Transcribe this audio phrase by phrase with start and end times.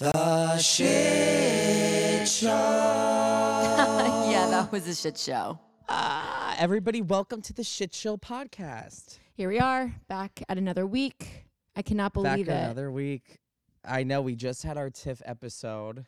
[0.00, 2.48] The shit show.
[4.30, 5.58] yeah, that was a shit show.
[5.90, 9.18] Ah, everybody, welcome to the Shit Show podcast.
[9.34, 11.44] Here we are, back at another week.
[11.76, 12.52] I cannot Back believe it.
[12.52, 13.40] another week.
[13.84, 16.06] I know we just had our TIFF episode,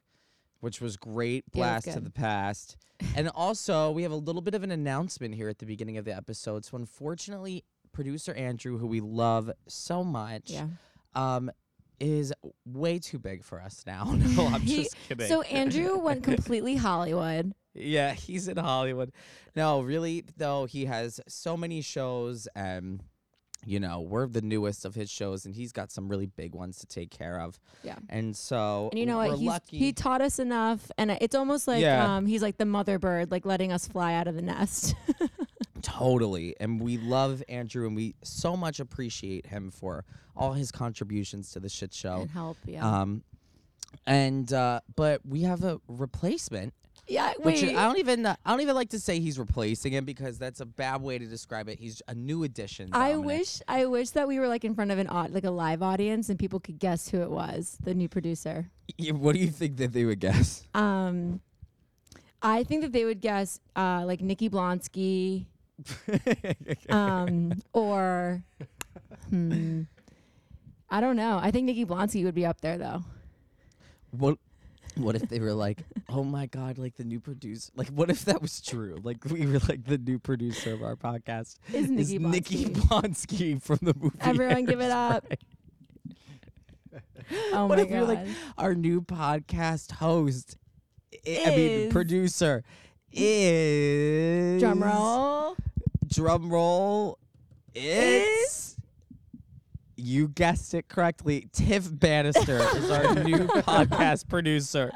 [0.61, 1.45] which was great.
[1.52, 2.04] Yeah, it was Blast to good.
[2.06, 2.79] the past.
[3.14, 6.06] and also, we have a little bit of an announcement here at the beginning of
[6.06, 6.64] the episode.
[6.64, 7.62] So, unfortunately,
[7.93, 10.68] producer Andrew, who we love so much, Yeah.
[11.14, 11.50] um,
[12.00, 12.32] is
[12.66, 14.04] way too big for us now.
[14.14, 15.29] no, I'm just kidding.
[15.29, 17.52] So Andrew went completely Hollywood.
[17.74, 19.12] Yeah, he's in Hollywood.
[19.56, 23.02] No, really though, he has so many shows and
[23.65, 26.78] you know, we're the newest of his shows and he's got some really big ones
[26.78, 27.60] to take care of.
[27.84, 27.95] Yeah.
[28.09, 29.38] And so And you know we're what?
[29.38, 29.79] He's, lucky.
[29.79, 32.16] he taught us enough, and it's almost like Yeah.
[32.16, 34.96] um, he's like the mother bird, like letting us fly out of the nest.
[35.82, 36.56] totally.
[36.60, 40.04] And we love Andrew and we so much appreciate him for
[40.36, 42.23] all his contributions to the shit show.
[42.23, 42.56] and help.
[42.64, 42.86] Yeah.
[42.86, 43.23] Um
[44.06, 46.73] and uh but we have a replacement
[47.09, 47.32] yeah.
[47.38, 47.76] Which Wait.
[47.76, 50.66] I don't even I don't even like to say he's replacing him because that's a
[50.66, 51.79] bad way to describe it.
[51.79, 52.90] He's a new addition.
[52.92, 55.51] I wish I wish that we were like in front of an odd like a
[55.51, 58.70] live audience and people could guess who it was, the new producer.
[58.98, 60.66] Yeah, what do you think that they would guess?
[60.74, 61.40] Um,
[62.40, 65.47] I think that they would guess uh, like Nikki Blonsky,
[66.88, 68.43] um, or
[69.28, 69.83] hmm,
[70.91, 71.38] I don't know.
[71.43, 73.05] I think Nikki Blonsky would be up there though.
[74.10, 74.38] what
[74.97, 75.78] what if they were like,
[76.09, 78.99] "Oh my god, like the new producer." Like what if that was true?
[79.03, 83.56] Like we were like the new producer of our podcast Is Nikki Nikki Blonsky.
[83.56, 84.16] Blonsky from the movie.
[84.21, 85.27] Everyone give it up.
[87.53, 88.27] Oh What if we were like
[88.59, 90.56] our new podcast host
[91.27, 92.65] I, I mean producer
[93.12, 95.56] is Drum roll.
[96.12, 97.19] Drum roll
[97.75, 98.77] it's
[99.97, 104.91] you guessed it correctly tiff bannister is our new podcast producer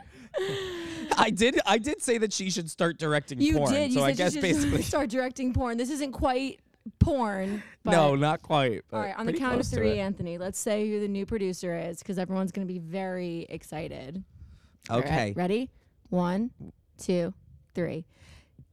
[1.16, 3.90] i did i did say that she should start directing You porn did.
[3.92, 5.78] You so said i guess you should basically start directing porn.
[5.78, 6.60] This isn't quite
[6.98, 7.62] porn.
[7.82, 9.98] But no not quite All right, on the count of three.
[9.98, 14.22] Anthony, let's say who the new producer is because everyone's going to be very excited.
[14.90, 15.70] All right, okay ready?
[16.10, 16.50] One,
[16.98, 17.32] two,
[17.74, 18.04] three.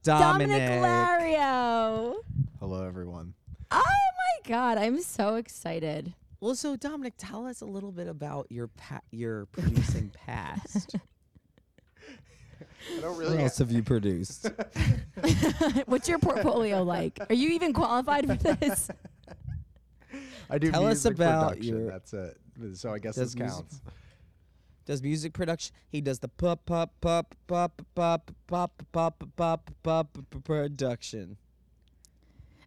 [0.04, 2.14] Dominic, Dominic Lario.
[2.60, 3.34] Hello, everyone.
[3.70, 6.12] Oh my God, I'm so excited.
[6.40, 10.94] well so dominic tell us a little bit about your pa- your producing past
[12.96, 14.46] I don't what else have you produced
[15.86, 17.18] What's your portfolio like?
[17.30, 18.90] Are you even qualified for this?
[20.50, 22.36] I do Tell us about production, your- That's it.
[22.74, 23.80] So I guess Does this music- counts.
[24.86, 25.74] Does music production.
[25.88, 31.36] He does the pop pop pop pop pop pop pop pop pop production.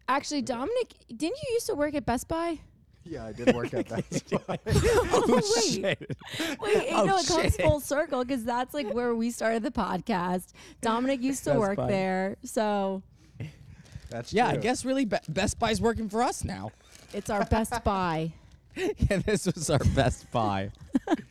[0.08, 2.58] Actually, Dominic, didn't you used to work at Best Buy?
[3.04, 4.58] Yeah, I did work at Best oh, Buy.
[4.66, 5.64] Oh, oh, wait.
[5.64, 6.16] shit.
[6.60, 7.62] Wait, Oh, no, it comes shit.
[7.62, 10.48] full circle because that's like where we started the podcast.
[10.80, 11.88] Dominic used to Best work Buy.
[11.88, 13.02] there, so
[14.10, 16.72] That's Yeah, I guess really Be- Best Buy's working for us now.
[17.12, 18.32] it's our Best Buy.
[18.76, 20.70] yeah, this was our Best Buy.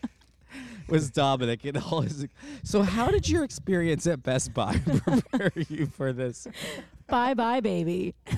[0.87, 2.27] was Dominic and all his.
[2.63, 6.47] So, how did your experience at Best Buy prepare you for this?
[7.07, 8.15] bye bye, baby.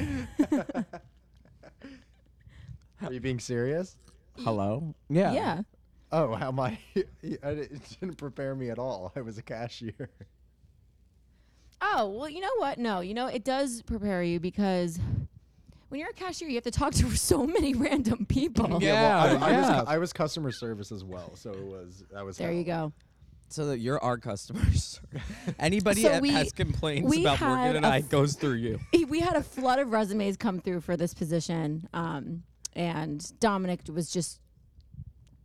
[3.01, 3.95] Are you being serious?
[4.39, 4.93] Hello.
[5.09, 5.33] Yeah.
[5.33, 5.61] Yeah.
[6.11, 6.79] Oh, how am I?
[6.95, 7.03] I
[7.49, 9.11] it didn't prepare me at all.
[9.15, 10.09] I was a cashier.
[11.81, 12.77] Oh, well, you know what?
[12.77, 14.99] No, you know, it does prepare you because
[15.89, 18.81] when you're a cashier, you have to talk to so many random people.
[18.81, 19.25] Yeah.
[19.33, 22.03] well, I, I, was, cu- I was customer service as well, so it was.
[22.13, 22.37] That was.
[22.37, 22.93] There you go.
[23.51, 25.01] So that you're our customers.
[25.59, 28.35] Anybody So that we- has complaints we about had Morgan and a I f- goes
[28.35, 28.79] through you.
[29.09, 32.43] We had a flood of resumes come through for this position, um,
[32.75, 34.39] and Dominic was just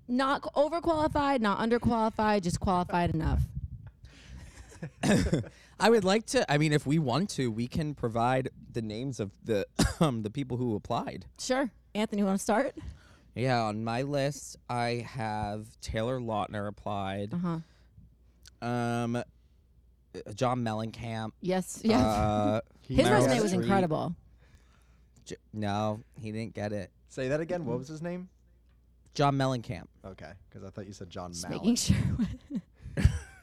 [0.07, 3.41] not overqualified, not underqualified, just qualified enough.
[5.79, 6.51] I would like to.
[6.51, 9.67] I mean, if we want to, we can provide the names of the
[10.01, 11.27] um, the people who applied.
[11.39, 11.71] Sure.
[11.95, 12.77] Anthony, you want to start?
[13.35, 17.35] Yeah, on my list, I have Taylor Lautner applied.
[17.35, 17.59] Uh
[18.63, 18.67] huh.
[18.67, 19.23] Um, uh,
[20.35, 21.33] John Mellencamp.
[21.41, 21.81] Yes.
[21.85, 21.99] Yeah.
[22.01, 23.63] Uh, His Meryl resume was Streep.
[23.63, 24.15] incredible.
[25.25, 26.91] J- no, he didn't get it.
[27.09, 27.65] Say that again.
[27.65, 28.29] What was his name?
[29.15, 29.87] John Mellencamp.
[30.05, 31.59] Okay, because I thought you said John Just Mallon.
[31.63, 31.97] making sure.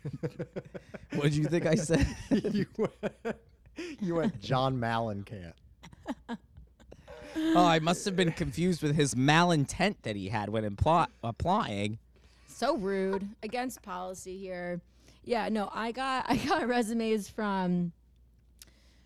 [1.13, 2.07] What did you think I said?
[2.31, 2.93] you, went,
[3.99, 5.53] you went John Mellencamp.
[7.35, 11.99] oh, I must have been confused with his malintent that he had when impl- applying.
[12.47, 14.79] so rude against policy here.
[15.23, 17.91] Yeah, no, I got I got resumes from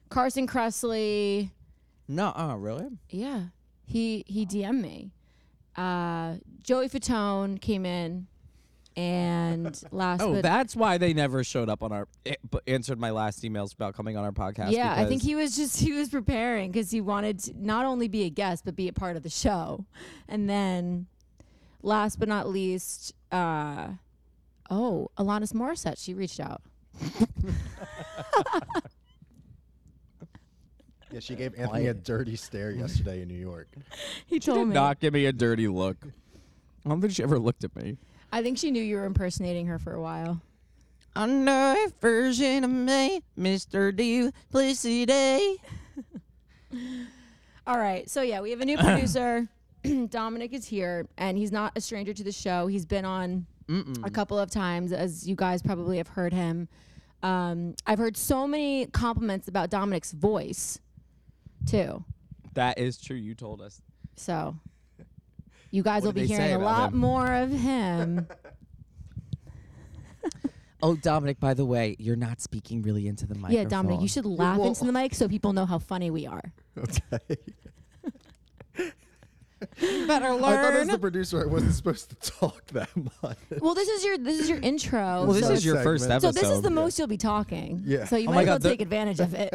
[0.09, 1.49] Carson Kressley.
[2.07, 2.87] No, oh, really?
[3.09, 3.45] Yeah,
[3.85, 5.11] he he DM'd me.
[5.75, 8.27] Uh, Joey Fatone came in.
[8.97, 12.35] And last Oh, but that's why they never showed up on our eh,
[12.67, 14.71] answered my last emails about coming on our podcast.
[14.71, 18.07] yeah, I think he was just he was preparing because he wanted to not only
[18.07, 19.85] be a guest but be a part of the show.
[20.29, 21.07] And then,
[21.81, 23.89] last but not least, uh,
[24.69, 26.61] oh, Alanis Morissette, she reached out.
[31.11, 33.67] Yeah, she gave Anthony a dirty stare yesterday in New York.
[34.25, 34.73] He She did told me.
[34.73, 35.97] not give me a dirty look.
[36.85, 37.97] I don't think she ever looked at me.
[38.35, 40.41] I think she knew you were impersonating her for a while.
[41.15, 43.95] Another version of me, Mr.
[43.95, 45.05] Duplicity.
[45.05, 45.55] Day.
[47.65, 48.09] All right.
[48.09, 49.47] So yeah, we have a new producer.
[50.09, 52.67] Dominic is here, and he's not a stranger to the show.
[52.67, 53.45] He's been on
[54.03, 56.67] a couple of times, as you guys probably have heard him.
[57.23, 60.77] Um, I've heard so many compliments about Dominic's voice,
[61.65, 62.03] too.
[62.53, 63.15] That is true.
[63.15, 63.81] You told us.
[64.17, 64.57] So
[65.75, 66.97] you guys What will did be they say hearing a about lot him?
[66.99, 68.27] more of him.
[70.81, 73.63] Oh, Dominic, by the way, you're not speaking really into the microphone.
[73.63, 76.27] yeah, Dominic, you should laugh well- into the mic so people know how funny we
[76.27, 76.41] are.
[76.77, 77.37] Okay.
[80.07, 82.89] better I thought as the producer I wasn't supposed to talk that
[83.23, 83.37] much.
[83.59, 85.23] Well, this is your this is your intro.
[85.25, 86.21] Well, this so is your first segment.
[86.21, 86.75] So this is the Yeah.
[86.75, 87.81] most you'll be talking.
[87.85, 88.05] Yeah.
[88.05, 89.51] So you Oh might as well God, the- take advantage of it.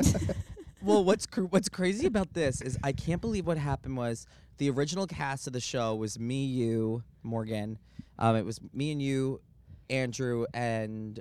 [0.82, 4.26] well, what's cr- what's crazy about this is I can't believe what happened was
[4.60, 7.78] the original cast of the show was me, you, Morgan.
[8.18, 9.40] Um, it was me and you,
[9.88, 11.18] Andrew, and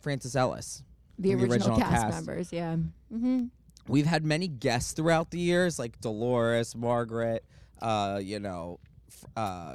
[0.00, 0.82] Francis Ellis.
[1.18, 2.26] the from the original, original cast, cast.
[2.26, 2.76] members, yeah.
[3.12, 3.44] Mm-hmm.
[3.88, 7.44] We've had many guests throughout the years, like Dolores, Margaret,
[7.82, 9.74] uh, you know, f- uh,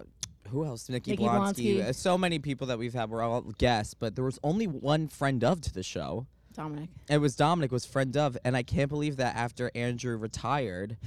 [0.50, 0.90] who else?
[0.90, 1.78] Nikki, Nikki Blonsky.
[1.78, 1.86] Blonsky.
[1.90, 5.08] Uh, So many people that we've had were all guests, but there was only one
[5.08, 6.26] friend of to the show.
[6.54, 6.90] Dominic.
[7.10, 10.98] It was Dominic was friend of, and I can't believe that after Andrew retired,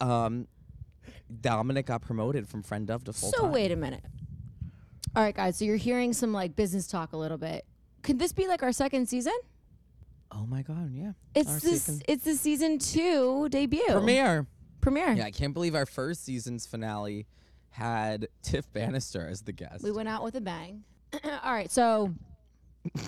[0.00, 0.46] um,
[1.42, 3.52] Dominic got promoted from friend of to full So time.
[3.52, 4.04] wait a minute.
[5.16, 5.56] All right, guys.
[5.56, 7.64] So you're hearing some like business talk a little bit.
[8.02, 9.32] Could this be like our second season?
[10.32, 11.12] Oh my god, yeah.
[11.34, 11.82] It's Our this.
[11.84, 13.84] second- It's the season two debut.
[13.88, 14.46] Premiere.
[14.80, 15.12] Premiere.
[15.12, 17.26] Yeah, I can't believe our first season's finale
[17.70, 19.82] had Tiff Bannister as the guest.
[19.84, 20.84] We went out with a bang.
[21.24, 21.70] All right.
[21.70, 22.12] So.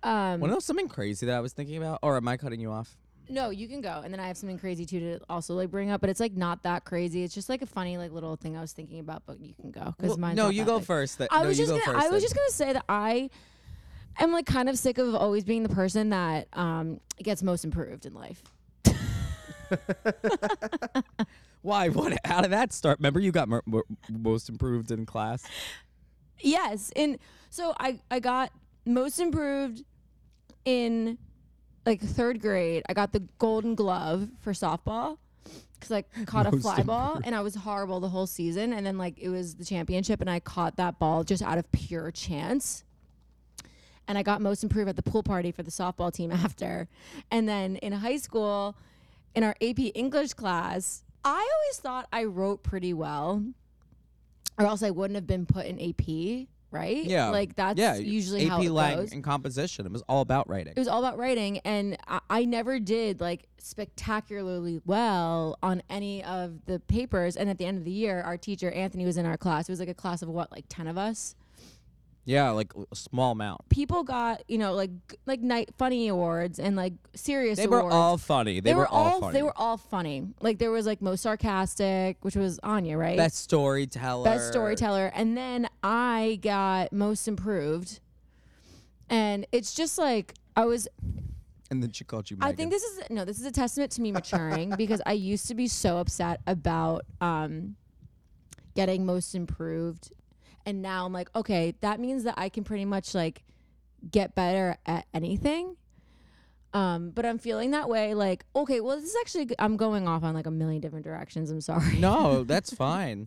[0.00, 1.98] Um, Want to know something crazy that I was thinking about?
[2.02, 2.96] Or am I cutting you off?
[3.30, 5.90] No, you can go, and then I have something crazy too to also like bring
[5.90, 7.22] up, but it's like not that crazy.
[7.22, 9.70] It's just like a funny like little thing I was thinking about, but you can
[9.70, 11.18] go because mine's no, you go first.
[11.18, 11.98] That, I was just gonna.
[11.98, 13.28] I was just gonna say that I
[14.18, 18.06] am like kind of sick of always being the person that um gets most improved
[18.06, 18.42] in life.
[21.62, 21.88] Why?
[21.88, 22.18] What?
[22.24, 22.98] How did that start?
[22.98, 25.44] Remember, you got mer- mer- most improved in class.
[26.40, 27.18] Yes, and
[27.50, 28.52] so I I got
[28.86, 29.84] most improved
[30.64, 31.18] in
[31.88, 32.82] like third grade.
[32.88, 35.16] I got the Golden Glove for softball
[35.74, 38.74] because I caught a Most fly ball and I was horrible the whole season.
[38.74, 41.70] And then like it was the championship and I caught that ball just out of
[41.72, 42.84] pure chance.
[44.06, 46.88] And I got most improved at the pool party for the softball team after.
[47.30, 48.76] And then in high school,
[49.34, 53.44] in our AP English class, I always thought I wrote pretty well,
[54.58, 57.04] or else I wouldn't have been put in AP, right?
[57.04, 59.12] Yeah, like that's yeah, usually AP how it Lang goes.
[59.12, 59.86] and composition.
[59.86, 60.74] It was all about writing.
[60.76, 66.22] It was all about writing, and I, I never did like spectacularly well on any
[66.24, 67.36] of the papers.
[67.36, 69.68] And at the end of the year, our teacher Anthony was in our class.
[69.68, 71.34] It was like a class of what, like ten of us.
[72.28, 73.66] Yeah, like a small amount.
[73.70, 74.90] People got you know like
[75.24, 77.58] like night funny awards and like serious.
[77.58, 77.94] They were awards.
[77.94, 78.60] all funny.
[78.60, 79.32] They, They, were, all funny.
[79.32, 80.26] they were all funny.
[80.40, 83.16] Like there was like most sarcastic, which was Anya, right?
[83.16, 84.24] best storyteller.
[84.24, 88.00] best storyteller and then i got most improved
[89.08, 90.86] and it's just like i was
[91.70, 92.36] And then she called you.
[92.40, 95.48] i think this is no this is a testament to me maturing because i used
[95.48, 97.76] to be so upset about um
[98.74, 100.12] getting most improved
[100.68, 103.42] and now i'm like okay that means that i can pretty much like
[104.10, 105.76] get better at anything
[106.74, 110.22] um but i'm feeling that way like okay well this is actually I'm going off
[110.22, 113.26] on like a million different directions i'm sorry No, that's fine.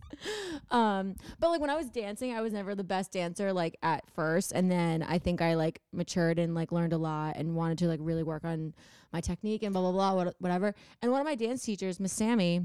[0.70, 4.08] um, but like when I was dancing, I was never the best dancer like at
[4.14, 7.78] first, and then I think I like matured and like learned a lot and wanted
[7.78, 8.74] to like really work on
[9.12, 10.74] my technique and blah blah blah what, whatever.
[11.02, 12.62] And one of my dance teachers, Miss Sammy,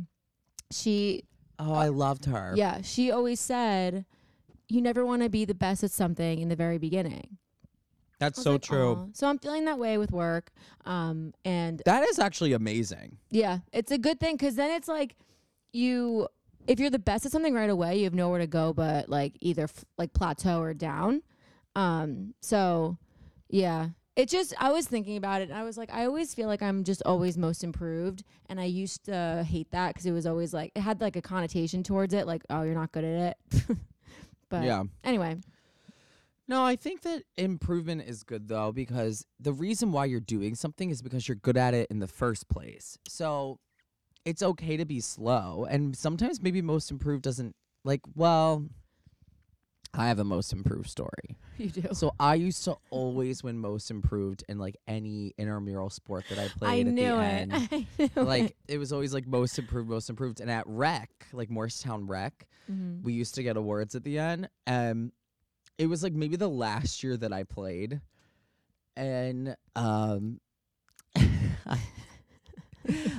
[0.71, 1.23] she
[1.59, 2.53] Oh, I loved her.
[2.55, 4.05] yeah she always said,
[4.69, 7.37] you never want to be the best at something in the very beginning.
[8.19, 8.93] that's so like, true.
[8.93, 10.51] "Aw." So I'm feeling that way with work,
[10.85, 13.17] um, and That is actually amazing.
[13.29, 15.15] Yeah, it's a good thing because then it's like
[15.71, 16.27] you,
[16.67, 19.33] if you're the best at something right away, you have nowhere to go but like
[19.39, 21.21] either f- like plateau or down.
[21.75, 22.97] Um, so
[23.49, 26.47] yeah, it just I was thinking about it and I was like, I always feel
[26.47, 30.25] like I'm just always most improved, and I used to hate that because it was
[30.25, 33.37] always like it had like a connotation towards it, like oh you're not good at
[33.53, 33.63] it.
[34.49, 34.83] but Yeah.
[35.03, 35.37] anyway,
[36.49, 40.89] No, I think that improvement is good though because the reason why you're doing something
[40.89, 42.97] is because you're good at it in the first place.
[43.07, 43.59] So
[44.23, 48.65] it's okay to be slow and sometimes maybe most improved doesn't like well
[49.93, 51.37] I have a most improved story.
[51.63, 51.87] You do.
[51.93, 56.47] So I used to always win most improved in like any intramural sport that I
[56.49, 57.25] played I at knew the it.
[57.25, 57.51] end.
[57.71, 58.55] I knew like it.
[58.67, 60.39] it was always like most improved, most improved.
[60.39, 63.01] And at rec, like Morristown rec, Mhm.
[63.01, 64.49] we used to get awards at the end.
[64.67, 65.11] Um
[65.77, 68.01] it was like maybe the last year that I played.
[68.95, 70.39] And um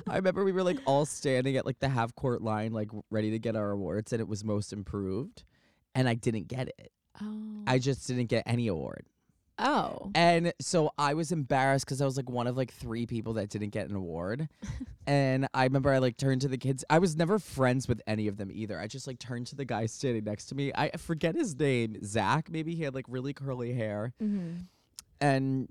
[0.08, 3.30] I remember we were like all standing at like the half court line, like ready
[3.32, 5.44] to get our awards, and it was most improved.
[5.94, 6.92] And I didn't get it.
[7.22, 7.62] Oh.
[7.66, 9.04] I just didn't get any award.
[9.58, 10.10] oh.
[10.14, 13.48] And so I was embarrassed because I was like one of like three people that
[13.50, 14.48] didn't get an award.
[15.06, 16.84] and I remember I like turned to the kids.
[16.88, 18.78] I was never friends with any of them either.
[18.78, 20.70] I just like turned to the guy standing next to me.
[20.74, 22.50] I forget his name, Zach.
[22.50, 24.12] Maybe he had like really curly hair.
[24.22, 24.66] Mhm.
[25.20, 25.68] And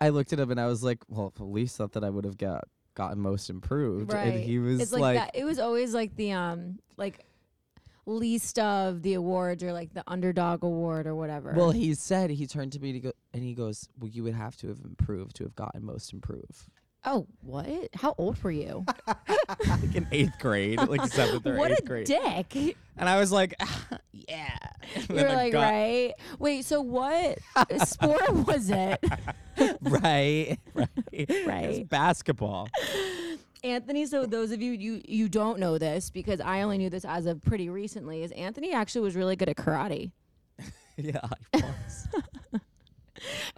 [0.00, 2.24] I looked at him and I was like, well, at least thought that I would
[2.24, 4.12] have got gotten most improved.
[4.12, 4.28] Right.
[4.28, 5.30] And he was it's like, like, that.
[5.34, 7.26] It was always like the um like
[8.06, 11.52] least of the awards or like the underdog award or whatever.
[11.56, 14.34] well, he said he turned to me to go, and he goes, well, you would
[14.34, 16.64] have to have improved to have gotten most improved.
[17.04, 17.88] oh, what?
[17.94, 18.84] How old were you?
[19.68, 22.06] like in eighth grade, like seventh or what eighth a grade.
[22.06, 22.76] dick.
[22.96, 23.54] And I was like,
[24.12, 24.56] yeah.
[24.94, 26.14] And were then I like, got- right?
[26.38, 27.38] Wait, so what
[27.84, 29.04] sport was it?
[29.82, 30.88] right, right,
[31.46, 31.64] Right.
[31.64, 32.68] It's basketball.
[33.64, 37.04] Anthony, so those of you you you don't know this because I only knew this
[37.04, 40.10] as of pretty recently, is Anthony actually was really good at karate.
[40.96, 41.20] yeah,
[41.54, 42.08] I was.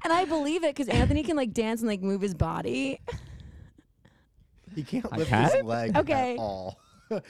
[0.04, 3.00] And I believe it because Anthony can like dance and like move his body.
[4.74, 6.34] He can't I lift his leg Okay.
[6.34, 6.78] at all.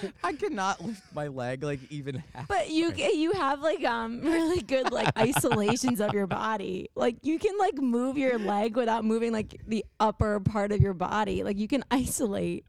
[0.24, 2.48] I cannot lift my leg like even half.
[2.48, 6.88] But you ca- you have like um really good like isolations of your body.
[6.94, 10.94] Like you can like move your leg without moving like the upper part of your
[10.94, 11.42] body.
[11.44, 12.64] Like you can isolate.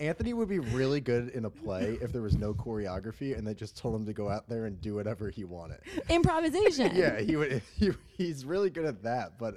[0.00, 3.54] Anthony would be really good in a play if there was no choreography and they
[3.54, 5.80] just told him to go out there and do whatever he wanted.
[6.08, 6.94] Improvisation.
[6.94, 7.62] Yeah, he would.
[7.74, 9.38] He, he's really good at that.
[9.38, 9.56] But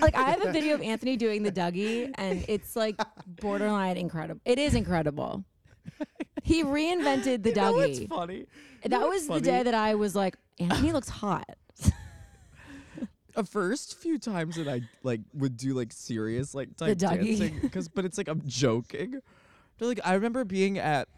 [0.00, 2.96] Like I have a video of Anthony doing the Dougie and it's like
[3.40, 4.40] borderline incredible.
[4.44, 5.44] It is incredible.
[6.42, 8.08] He reinvented the you know what's Dougie.
[8.08, 8.46] funny?
[8.84, 11.48] that was the day that I was like, Anthony looks hot.
[13.34, 17.86] The first few times that I like would do like serious like type dancing, because
[17.86, 19.20] but it's like I'm joking.
[19.76, 21.08] But like I remember being at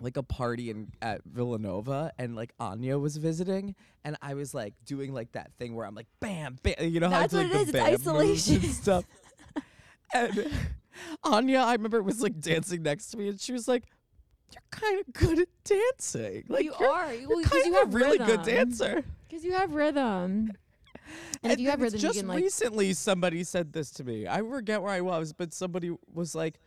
[0.00, 4.74] like a party in at Villanova and like Anya was visiting and I was like
[4.84, 7.48] doing like that thing where I'm like bam bam you know how That's I do,
[7.48, 8.60] what like it the is, it's isolation.
[8.62, 9.04] stuff.
[10.14, 10.50] and
[11.22, 13.84] Anya I remember was like dancing next to me and she was like
[14.52, 16.44] you're kind of good at dancing.
[16.48, 19.04] Like you you're, are you're well, kind you of have a really good dancer.
[19.28, 20.52] Because you have rhythm.
[21.42, 23.90] And, if you have then it's rhythm, you just can like recently somebody said this
[23.92, 24.26] to me.
[24.26, 26.58] I forget where I was, but somebody was like,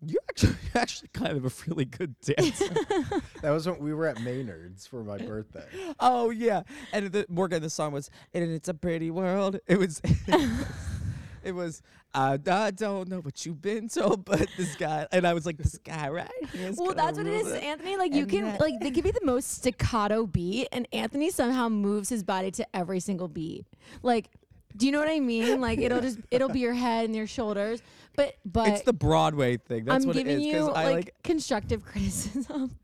[0.00, 2.68] "You're actually you're actually kind of a really good dancer."
[3.42, 5.66] that was when we were at Maynard's for my birthday.
[6.00, 10.00] oh yeah, and the, Morgan, the song was, "And it's a pretty world." It was.
[11.44, 11.82] It was,
[12.14, 15.56] I, I don't know what you've been told, but this guy, and I was like,
[15.56, 16.28] this guy right
[16.76, 17.96] Well, that's what it is, it." Anthony.
[17.96, 21.30] Like you And can that- like they give you the most staccato beat, and Anthony
[21.30, 23.66] somehow moves his body to every single beat.
[24.02, 24.28] Like,
[24.76, 25.60] do you know what I mean?
[25.60, 27.82] Like it'll just it'll be your head and your shoulders,
[28.16, 29.84] but but It's the Broadway thing.
[29.84, 30.46] That's I'm what it giving is.
[30.54, 32.76] you I like, like constructive criticism?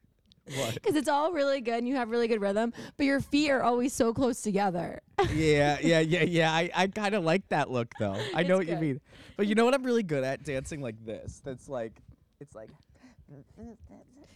[0.49, 3.63] Because it's all really good and you have really good rhythm, but your feet are
[3.63, 5.01] always so close together.
[5.33, 6.53] yeah, yeah, yeah, yeah.
[6.53, 8.17] I, I kind of like that look though.
[8.35, 9.01] I know It's what you mean.
[9.37, 10.45] But you know what I'm really good at?
[10.45, 11.41] Dancing like this.
[11.45, 12.01] That's like,
[12.41, 12.71] it's like,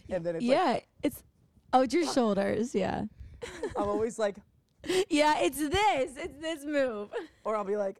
[0.09, 1.23] and then it's like, yeah, it's
[1.73, 2.75] oh, it's your shoulders.
[2.75, 3.03] Yeah,
[3.75, 4.35] I'm always like,
[5.09, 6.11] yeah, it's this.
[6.17, 7.09] It's this move.
[7.43, 7.97] or I'll be like,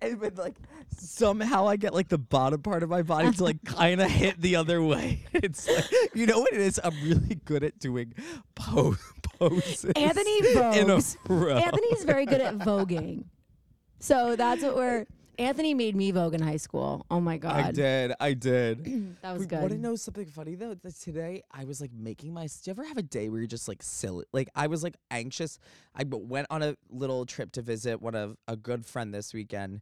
[0.00, 0.56] and then like
[0.96, 4.40] somehow I get like the bottom part of my body to like kind of hit
[4.40, 5.24] the other way.
[5.32, 6.80] It's like, you know what it is?
[6.82, 8.14] I'm really good at doing
[8.54, 8.96] po-
[9.38, 9.84] poses.
[9.96, 11.16] Anthony vogues.
[11.62, 13.24] Anthony's very good at voguing.
[13.98, 15.06] So that's what we're.
[15.40, 17.06] Anthony made me vogue in high school.
[17.10, 18.12] Oh my god, I did.
[18.20, 19.16] I did.
[19.22, 20.74] that was We Want to know something funny though?
[20.74, 22.46] That today I was like making my.
[22.46, 24.26] Do you ever have a day where you're just like silly?
[24.34, 25.58] Like I was like anxious.
[25.94, 29.80] I went on a little trip to visit one of a good friend this weekend,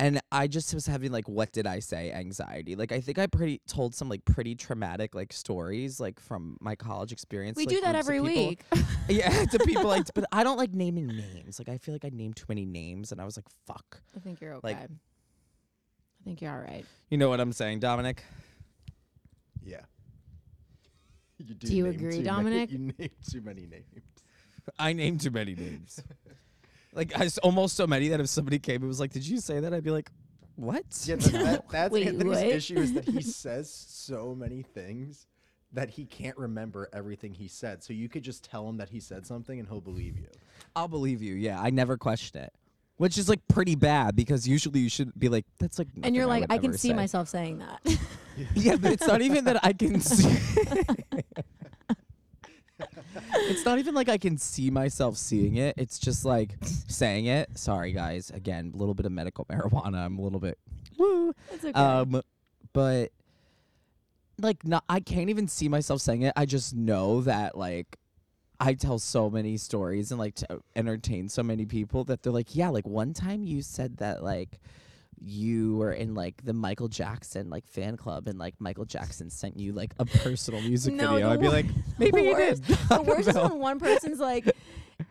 [0.00, 2.74] and I just was having like what did I say anxiety.
[2.74, 6.74] Like I think I pretty told some like pretty traumatic like stories like from my
[6.74, 7.56] college experience.
[7.56, 8.62] We like, do that every week.
[9.08, 11.58] yeah, to people like, but I don't like naming names.
[11.58, 14.00] Like I feel like I named too many names, and I was like, fuck.
[14.16, 14.68] I think you're okay.
[14.68, 16.84] Like- I think you're all right.
[17.10, 18.24] You know what I'm saying, Dominic?
[19.62, 19.80] Yeah.
[21.38, 22.70] You Do you agree, too many- Dominic?
[22.70, 24.04] you name too many names.
[24.78, 26.02] I name too many names.
[26.92, 29.38] Like I s almost so many that if somebody came and was like, "Did you
[29.38, 30.10] say that?" I'd be like,
[30.56, 32.46] "What?" Yeah, that, that, that's Wait, Anthony's what?
[32.46, 35.26] issue is that he says so many things
[35.72, 37.82] that he can't remember everything he said.
[37.82, 40.26] So you could just tell him that he said something and he'll believe you.
[40.74, 41.34] I'll believe you.
[41.34, 42.52] Yeah, I never question it,
[42.96, 46.26] which is like pretty bad because usually you should be like, "That's like." and you're
[46.26, 47.80] like, would I can see say." myself saying that.
[48.54, 50.36] yeah, but it's not even that I can see.
[53.34, 55.74] It's not even like I can see myself seeing it.
[55.76, 57.58] It's just like saying it.
[57.58, 58.30] Sorry, guys.
[58.30, 60.04] Again, a little bit of medical marijuana.
[60.04, 60.58] I'm a little bit
[60.98, 61.34] woo.
[61.52, 61.72] it's okay.
[61.72, 62.22] Um,
[62.72, 63.10] but
[64.38, 66.32] like, not I can't even see myself saying it.
[66.36, 67.96] I just know that like.
[68.62, 72.54] I tell so many stories and like to entertain so many people that they're like,
[72.54, 74.60] yeah, like one time you said that like
[75.22, 79.58] you were in like the Michael Jackson like fan club and like Michael Jackson sent
[79.58, 81.30] you like a personal music No, video.
[81.30, 81.66] I'd be like,
[81.98, 82.62] maybe he did.
[82.64, 84.50] The worst is when one person's like,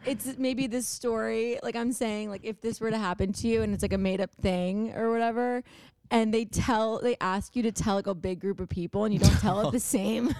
[0.05, 3.61] it's maybe this story, like I'm saying, like if this were to happen to you
[3.61, 5.63] and it's like a made up thing or whatever,
[6.11, 9.13] and they tell, they ask you to tell like a big group of people and
[9.13, 10.33] you don't tell it the same.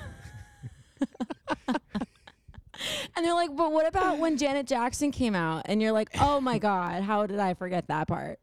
[1.68, 5.64] and they're like, but what about when Janet Jackson came out?
[5.66, 8.40] And you're like, oh my God, how did I forget that part?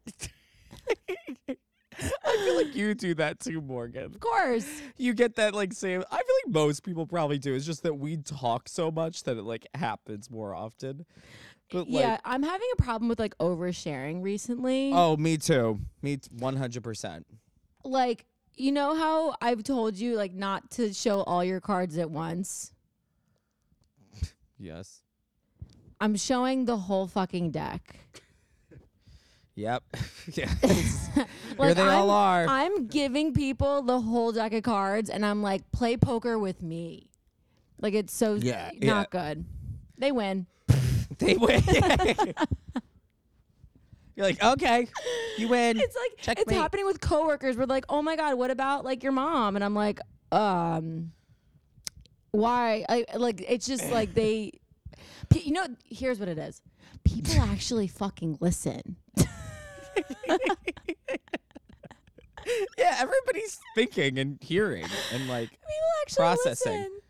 [1.98, 4.04] I feel like you do that too, Morgan.
[4.04, 4.68] Of course.
[4.96, 6.02] You get that like same.
[6.10, 7.54] I feel like most people probably do.
[7.54, 11.06] It's just that we talk so much that it like happens more often.
[11.70, 14.92] But like, yeah, I'm having a problem with like oversharing recently.
[14.92, 15.80] oh, me too.
[16.02, 17.26] Me hundred percent.
[17.84, 18.26] like
[18.56, 22.72] you know how I've told you like not to show all your cards at once.
[24.58, 25.02] Yes.
[26.00, 27.98] I'm showing the whole fucking deck.
[29.56, 29.82] Yep.
[30.34, 30.54] yeah.
[31.58, 32.46] Here they all I'm- are.
[32.48, 37.08] I'm giving people the whole deck of cards and I'm like, play poker with me.
[37.80, 39.44] Like it's so Yeah, not good.
[39.98, 40.46] They win.
[41.18, 41.62] they win.
[44.14, 44.88] You're like, okay,
[45.36, 45.78] you win.
[45.78, 46.46] It's like Checkmate.
[46.46, 47.56] it's happening with coworkers.
[47.56, 49.56] We're like, oh my god, what about like your mom?
[49.56, 50.00] And I'm like,
[50.32, 51.12] um,
[52.30, 52.84] why?
[52.88, 54.52] I like it's just like they,
[55.34, 55.66] you know.
[55.84, 56.62] Here's what it is.
[57.04, 58.96] People actually fucking listen.
[62.78, 65.50] yeah, everybody's thinking and hearing and like.
[66.14, 66.72] Processing.
[66.72, 67.00] listen.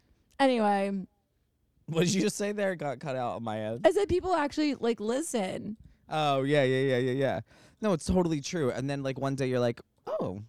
[0.41, 0.91] Anyway,
[1.87, 2.75] What did you just say there?
[2.77, 3.83] Got cut out on my end.
[3.85, 5.77] I said people actually like listen.
[6.09, 7.41] Oh yeah, yeah, yeah, yeah, yeah.
[7.83, 8.71] No, it's totally true.
[8.71, 10.41] And then like one day you're like, oh,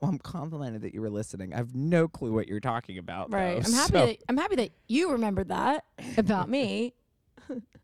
[0.00, 1.52] well, I'm complimented that you were listening.
[1.52, 3.30] I have no clue what you're talking about.
[3.32, 3.60] Right.
[3.62, 5.84] though, I'm happy so- that I'm happy that you remembered that
[6.16, 6.94] about me.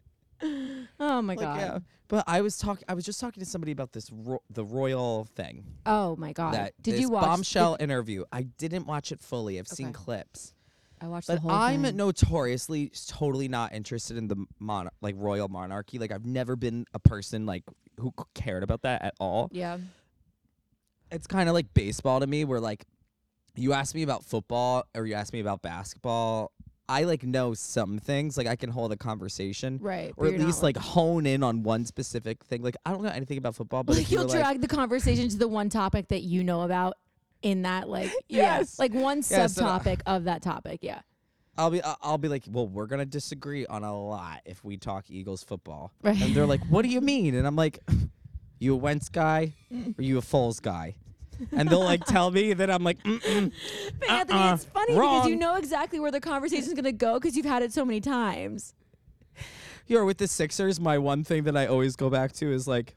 [1.01, 1.59] oh my like, god.
[1.61, 1.79] yeah.
[2.09, 2.85] But I was talking.
[2.89, 5.65] I was just talking to somebody about this ro- the royal thing.
[5.87, 6.55] Oh my god.
[6.55, 8.25] That Did this you watch bombshell interview?
[8.33, 9.59] I didn't watch it fully.
[9.59, 9.95] I've seen Okay.
[9.95, 10.53] clips.
[11.01, 11.97] I watched the But whole I'm thing.
[11.97, 15.99] notoriously s- totally not interested in the mon- like royal monarchy.
[15.99, 17.65] Like I've never been a person like
[17.99, 19.49] who c- cared about that at all.
[19.53, 19.79] yeah.
[21.11, 22.85] It's kind of like baseball to me, where like
[23.57, 26.53] you ask me about football or you ask me about basketball.
[26.89, 28.37] I like know some things.
[28.37, 29.79] Like I can hold a conversation.
[29.81, 30.13] Right.
[30.17, 32.63] Or at least like hone in on one specific thing.
[32.63, 35.29] Like I don't know anything about football, but like you'll were, like, drag the conversation
[35.29, 36.95] to the one topic that you know about
[37.43, 38.79] in that like yeah, Yes.
[38.79, 40.81] like one Yes, subtopic of that topic.
[40.83, 41.01] Yeah.
[41.57, 45.09] I'll be I'll be like, well, we're gonna disagree on a lot if we talk
[45.09, 45.93] Eagles football.
[46.03, 46.21] Right.
[46.21, 47.35] And they're like, what do you mean?
[47.35, 47.79] And I'm like,
[48.59, 49.99] you a Wentz guy mm.
[49.99, 50.97] or you a Foles guy?
[51.53, 53.53] And they'll like tell me that I'm like, Mm-mm.
[54.01, 54.55] But Anthony, Uh-uh.
[54.55, 55.39] it's funny because you Wrong.
[55.39, 58.75] know exactly where the conversation's gonna go because you've had it so many times.
[59.87, 62.95] Here with the Sixers, my one thing that I always go back to is like,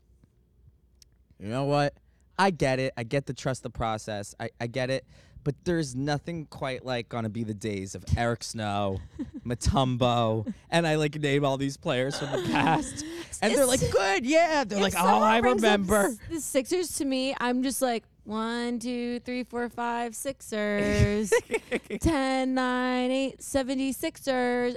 [1.40, 1.94] you know what?
[2.40, 2.94] I get it.
[2.98, 4.34] I get the trust the process.
[4.40, 5.06] I, I get it.
[5.44, 9.00] But there's nothing quite like gonna be the days of Eric Snow,
[9.46, 13.06] Mutombo, and I like name all these players from the past.
[13.42, 14.64] And they're like, good, yeah.
[14.66, 15.96] They're If like, oh, someone I brings up remember.
[16.08, 17.34] s- the Sixers to me.
[17.40, 21.32] I'm just like one, two, three, four, five, Sixers.
[22.02, 24.76] 10, 9, 8, 76ers.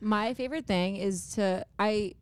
[0.00, 2.14] My favorite thing is to I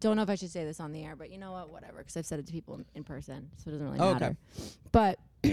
[0.00, 1.70] don't know if I should say this on the air, but you know what?
[1.70, 4.10] Whatever, because I've said it to people in, in person, so it doesn't really Oh,
[4.10, 4.20] okay.
[4.20, 4.36] matter.
[4.92, 5.18] But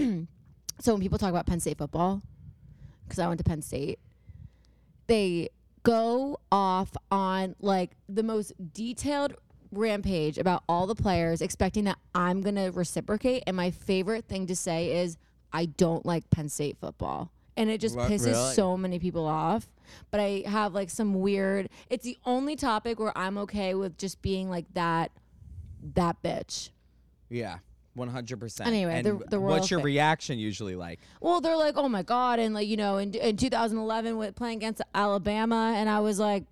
[0.80, 2.22] so when people talk about Penn State football,
[3.06, 3.98] because I went to Penn State,
[5.08, 5.50] they
[5.82, 9.34] go off on like the most detailed
[9.72, 13.42] rampage about all the players, expecting that I'm gonna reciprocate.
[13.46, 15.16] And my favorite thing to say is,
[15.52, 17.30] I don't like Penn State football.
[17.56, 18.54] And it just What, pisses really?
[18.54, 19.68] so many people off.
[20.10, 24.22] But I have like some weird it's the only topic where I'm okay with just
[24.22, 25.10] being like that
[25.94, 26.70] that bitch.
[27.28, 27.58] Yeah,
[27.94, 28.68] one hundred percent.
[28.68, 31.00] Anyway, the- the royal what's your fa- reaction usually like?
[31.20, 34.58] Well, they're like, oh my god, and like you know, in in 2011 with playing
[34.58, 36.44] against Alabama, and I was like,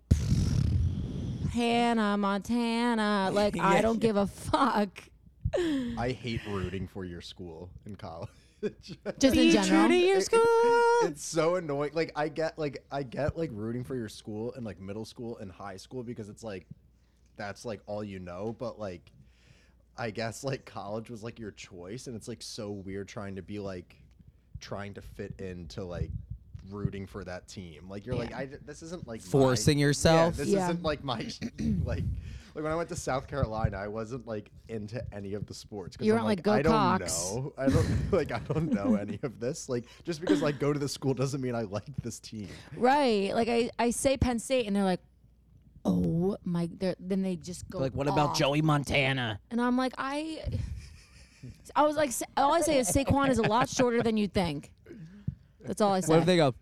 [1.59, 3.31] Hannah Montana.
[3.33, 5.03] Like I don't give a fuck.
[5.57, 8.29] I hate rooting for your school in college.
[9.19, 9.91] Just in general.
[9.91, 10.41] your school.
[11.03, 11.91] it's so annoying.
[11.95, 15.39] Like I get like I get like rooting for your school in like middle school
[15.39, 16.67] and high school because it's like
[17.37, 19.11] that's like all you know, but like
[19.97, 23.43] I guess like college was like your choice and it's like so weird trying to
[23.43, 23.97] be like
[24.61, 26.11] trying to fit into like
[26.71, 27.89] rooting for that team.
[27.89, 30.37] Like you're like I this isn't like my- Forcing Yeah, yourself?
[30.37, 30.65] this Yeah.
[30.71, 31.27] isn't like my
[31.85, 32.05] like
[32.55, 35.97] like when I went to South Carolina, I wasn't like into any of the sports.
[35.97, 37.53] 'cause You I'm weren't like, "Go I don't Cox." know.
[37.57, 39.69] I don't like I don't know any of this.
[39.69, 42.49] Like just because like go to the school doesn't mean I like this team.
[42.77, 43.33] Right.
[43.35, 45.01] Like I, I say Penn State and they're like,
[45.85, 46.69] oh my.
[46.79, 48.35] They're, then they just go Like, what about.
[48.35, 49.41] Joey Montana?
[49.51, 50.43] And I'm like, I.
[51.77, 54.73] I was like, all I say is Saquon is a lot shorter than you think.
[55.65, 56.13] That's all I say.
[56.13, 56.55] What if they go?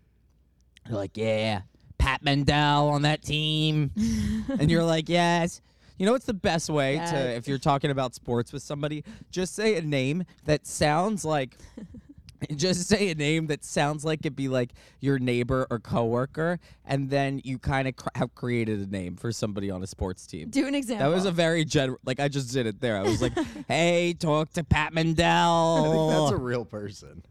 [0.85, 1.61] They're like, yeah,
[1.97, 3.91] Pat Mendel on that team,
[4.59, 5.61] and you're like, yes.
[5.97, 7.11] You know what's the best way Yeah.
[7.11, 9.03] to if you're talking about sports with somebody?
[9.31, 11.57] Just say a name that sounds like.
[12.55, 17.09] Just say a name that sounds like it'd be like your neighbor or coworker, and
[17.09, 20.51] then you kind of cr- have created a name for somebody on a sports team.
[20.51, 21.09] Do an example.
[21.09, 21.97] That was a very general.
[22.05, 22.95] Like I just did it there.
[22.95, 23.33] I was like,
[23.67, 27.23] "Hey, talk to Pat I think that's a real person.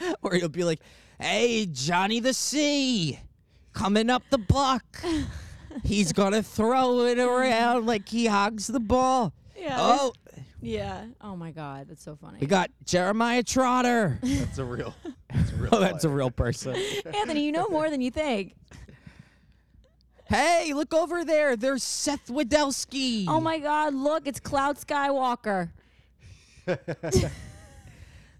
[0.22, 0.80] or you'll be like,
[1.20, 3.18] "Hey, Johnny the Sea,
[3.72, 4.84] coming up the block.
[5.84, 9.76] He's gonna throw it around like he hogs the ball." yeah.
[9.78, 10.12] Oh,
[10.60, 11.06] Yeah.
[11.20, 11.88] Oh my God.
[11.88, 12.38] That's so funny.
[12.40, 14.18] we got Jeremiah Trotter.
[14.22, 14.94] That's a real.
[15.34, 15.68] That's a real.
[15.74, 16.74] oh, that's a real person.
[17.04, 18.54] Anthony, you know more than you think.
[20.24, 21.54] hey, look over there.
[21.54, 23.26] There's Seth Wadelski.
[23.28, 23.94] Oh my God.
[23.94, 25.70] Look, it's Cloud Skywalker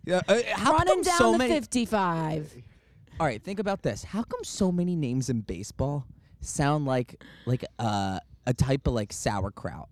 [0.09, 1.53] Yeah, uh, how running come down so the many?
[1.53, 2.57] 55.
[3.21, 4.03] All right, think about this.
[4.05, 6.07] How come so many names in baseball
[6.40, 9.88] sound like like uh, a type of like sauerkraut?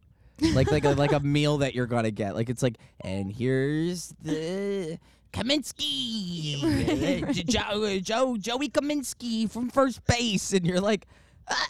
[0.54, 2.34] like like a, like a meal that you're gonna get.
[2.34, 4.98] Like it's like, and here's the
[5.34, 6.62] Kaminsky,
[7.28, 11.06] uh, Joe, Joe Joey Kaminsky from first base, and you're like,
[11.50, 11.68] "Ah,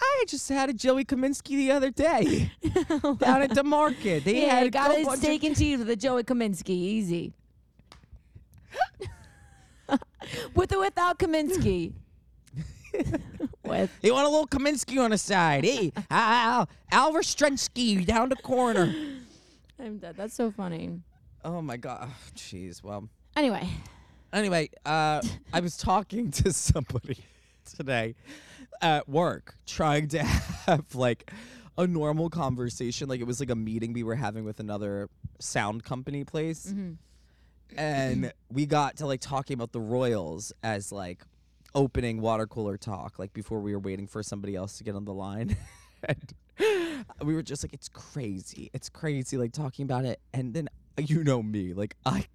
[0.00, 2.52] I just had a Joey Kaminsky the other day
[3.18, 4.24] down at the market.
[4.24, 6.22] They Yeah, had a got whole his bunch of- steak and cheese with a Joey
[6.22, 6.70] Kaminsky.
[6.70, 7.34] Easy.
[10.54, 11.92] with or without Kaminsky.
[13.64, 13.90] with.
[14.02, 15.64] You want a little Kaminsky on the side?
[15.64, 18.94] Hey, Al Alvar Strensky down the corner.
[19.78, 20.16] I'm dead.
[20.16, 21.00] That's so funny.
[21.44, 22.08] Oh my god.
[22.10, 22.82] Oh, Jeez.
[22.82, 23.08] Well.
[23.36, 23.68] Anyway,
[24.32, 27.18] Anyway, uh, I was talking to somebody
[27.76, 28.14] today
[28.82, 31.30] at work, trying to have like
[31.78, 33.08] a normal conversation.
[33.08, 36.74] Like it was like a meeting we were having with another sound company place,
[37.76, 41.22] and we got to like talking about the Royals as like
[41.74, 45.04] opening water cooler talk, like before we were waiting for somebody else to get on
[45.04, 45.56] the line.
[46.02, 46.34] and
[47.22, 48.70] we were just like, it's crazy.
[48.72, 50.20] It's crazy, like talking about it.
[50.32, 52.26] And then uh, you know me, like I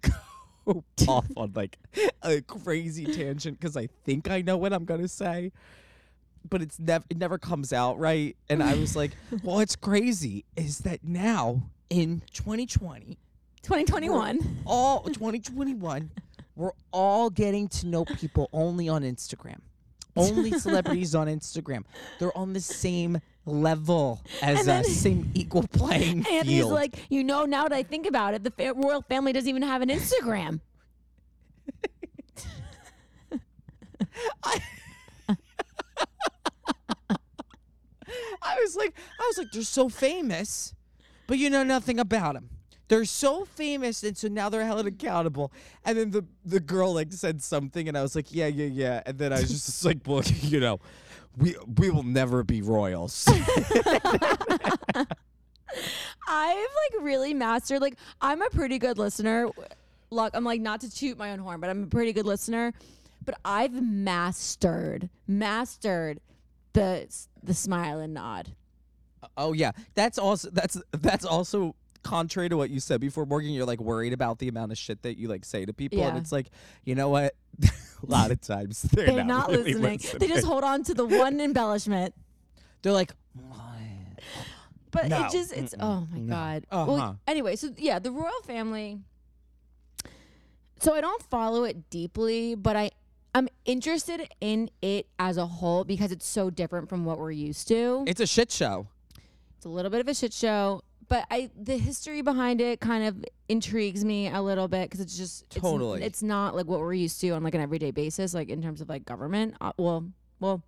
[0.66, 1.78] go off on like
[2.22, 5.52] a crazy tangent because I think I know what I'm gonna say.
[6.48, 8.36] But it's never it never comes out right.
[8.48, 13.18] And I was like, well, it's crazy is that now in 2020,
[13.64, 14.60] 2021.
[14.66, 16.10] all 2021,
[16.56, 19.58] we're all getting to know people only on Instagram.
[20.16, 21.84] Only celebrities on Instagram.
[22.18, 26.72] They're on the same level as then- us, same equal playing And he's field.
[26.72, 29.62] like, you know, now that I think about it, the fa- royal family doesn't even
[29.62, 30.60] have an Instagram.
[38.42, 40.74] I was like, I was like, they're so famous,
[41.26, 42.50] but you know nothing about them.
[42.88, 45.52] They're so famous, and so now they're held accountable.
[45.84, 49.02] And then the the girl like said something, and I was like, yeah, yeah, yeah.
[49.06, 50.80] And then I was just like, well, you know,
[51.36, 53.26] we we will never be royals.
[56.26, 59.48] I've like really mastered like I'm a pretty good listener.
[60.10, 62.72] Look, I'm like not to toot my own horn, but I'm a pretty good listener.
[63.24, 66.20] But I've mastered mastered
[66.74, 67.08] the
[67.42, 68.52] the smile and nod.
[69.36, 73.50] Oh yeah, that's also that's that's also contrary to what you said before, Morgan.
[73.50, 76.16] You're like worried about the amount of shit that you like say to people, and
[76.16, 76.50] it's like,
[76.84, 77.34] you know what?
[77.62, 77.70] a
[78.06, 80.20] lot of times they're, They're not, really listening.
[80.20, 82.14] They just hold on to the one embellishment.
[82.82, 83.12] They're like,
[84.90, 85.24] But No.
[85.24, 86.32] it just it's oh my No.
[86.34, 86.66] god.
[86.70, 86.92] Uh-huh.
[86.92, 89.00] Well, anyway, so yeah, the royal family.
[90.80, 92.90] So I don't follow it deeply, but I
[93.34, 97.66] I'm interested in it as a whole because it's so different from what we're used
[97.68, 98.04] to.
[98.06, 98.86] it's a shit show.
[99.56, 103.04] It's a little bit of a shit show, but I the history behind it kind
[103.04, 106.02] of intrigues me a little bit because it's just it's- Totally.
[106.02, 108.80] it's, not like what we're used to on like an everyday basis, like in terms
[108.80, 109.54] of like government.
[109.60, 110.06] Uh, well,
[110.40, 110.62] well,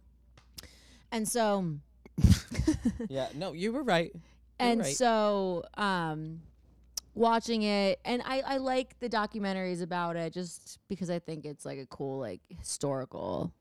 [1.13, 1.75] and so
[3.09, 4.11] yeah, no, you were right.
[4.15, 4.23] You're
[4.71, 4.97] and right.
[4.97, 6.41] so um
[7.15, 11.65] watching it and I, I like the documentaries about it just because I think it's
[11.65, 13.53] like a cool like historical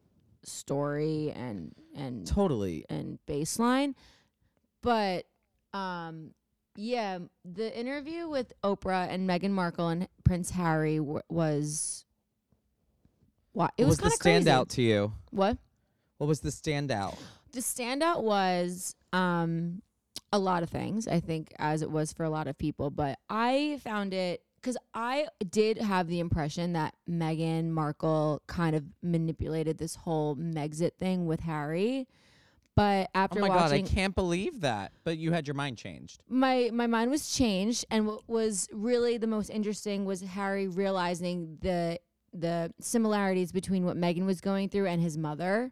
[0.44, 2.86] story and and totally.
[2.90, 3.94] and baseline.
[4.82, 5.26] But
[5.74, 6.32] um
[6.76, 12.06] yeah, the interview with Oprah and Meghan Markle and Prince Harry w- was
[13.54, 14.50] what it What was, was the kind of crazy.
[14.50, 15.14] standout to you?
[15.32, 15.58] What?
[16.18, 17.18] What was the standout?
[17.52, 19.82] The standout was um
[20.34, 22.90] a lot of things, I think, as it was for a lot of people.
[22.90, 28.84] But I found it because I did have the impression that Meghan Markle kind of
[29.02, 32.08] manipulated this whole Megxit thing with Harry.
[32.76, 34.92] But oh after oh my god, I can't believe that.
[35.04, 36.22] But you had your mind changed.
[36.28, 41.58] my my mind was changed, and what was really the most interesting was Harry realizing
[41.62, 42.00] the
[42.34, 45.72] the similarities between what Meghan was going through and his mother.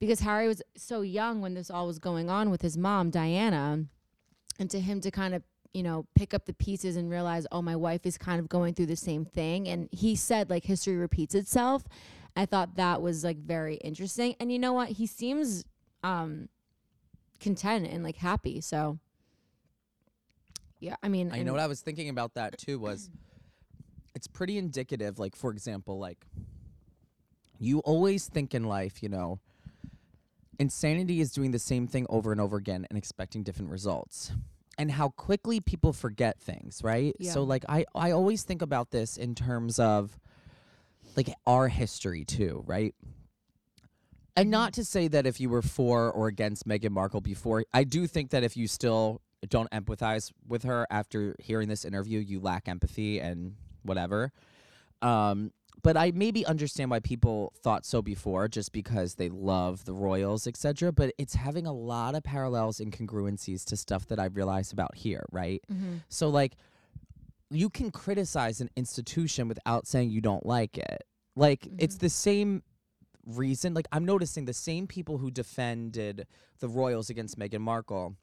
[0.00, 3.84] Because Harry was so young when this all was going on with his mom, Diana,
[4.58, 5.42] and to him to kind of,
[5.74, 8.74] you know, pick up the pieces and realize, oh, my wife is kind of going
[8.74, 9.68] through the same thing.
[9.68, 11.84] And he said, like, history repeats itself.
[12.34, 14.34] I thought that was like very interesting.
[14.40, 14.88] And you know what?
[14.90, 15.64] He seems
[16.02, 16.48] um
[17.40, 18.60] content and like happy.
[18.60, 18.98] So
[20.78, 23.10] yeah, I mean, I know what I was thinking about that too was
[24.14, 26.26] it's pretty indicative like for example like
[27.58, 29.38] you always think in life, you know,
[30.60, 34.30] insanity is doing the same thing over and over again and expecting different results.
[34.78, 37.14] And how quickly people forget things, right?
[37.32, 40.18] So like I I always think about this in terms of
[41.16, 42.94] like our history too, right?
[44.36, 47.84] And not to say that if you were for or against Meghan Markle before, I
[47.84, 52.40] do think that if you still don't empathize with her after hearing this interview, you
[52.40, 54.32] lack empathy and whatever.
[55.02, 59.92] Um, but I maybe understand why people thought so before, just because they love the
[59.92, 60.92] royals, etc.
[60.92, 64.94] But it's having a lot of parallels and congruencies to stuff that I've realized about
[64.94, 65.62] here, right?
[65.70, 66.02] Mhm.
[66.08, 66.56] So like
[67.50, 71.02] you can criticize an institution without saying you don't like it.
[71.36, 72.62] Like it's the same
[73.26, 73.74] reason.
[73.74, 76.26] Like I'm noticing the same people who defended
[76.60, 78.16] the royals against Meghan Markle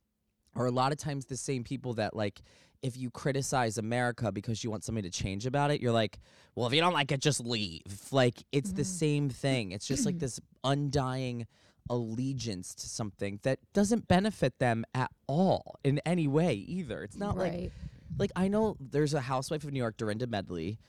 [0.55, 2.41] are a lot of times the same people that like
[2.81, 6.19] if you criticize America because you want something to change about it, you're like,
[6.55, 7.81] well, if you don't like it, just leave.
[8.11, 8.97] Like it's the mm-hmm.
[8.97, 9.71] same thing.
[9.71, 11.47] It's just like this undying
[11.89, 17.03] allegiance to something that doesn't benefit them at all in any way either.
[17.03, 17.71] It's not like
[18.17, 20.79] like I know there's a housewife of New York, Dorinda Medley.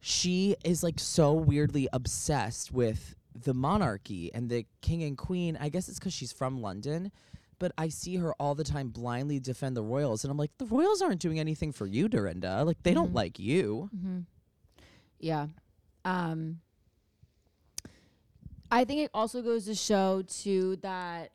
[0.00, 5.58] She is like so weirdly obsessed with the monarchy and the king and queen.
[5.60, 7.10] I guess it's because she's from London,
[7.58, 10.66] but I see her all the time blindly defend the royals, and I'm like, the
[10.66, 12.64] royals aren't doing anything for you, Dorinda.
[12.64, 13.90] Like they don't like you.
[13.96, 14.18] Mm-hmm.
[15.20, 15.46] Yeah.
[16.04, 16.60] Um
[18.70, 21.30] I think it also goes to show too that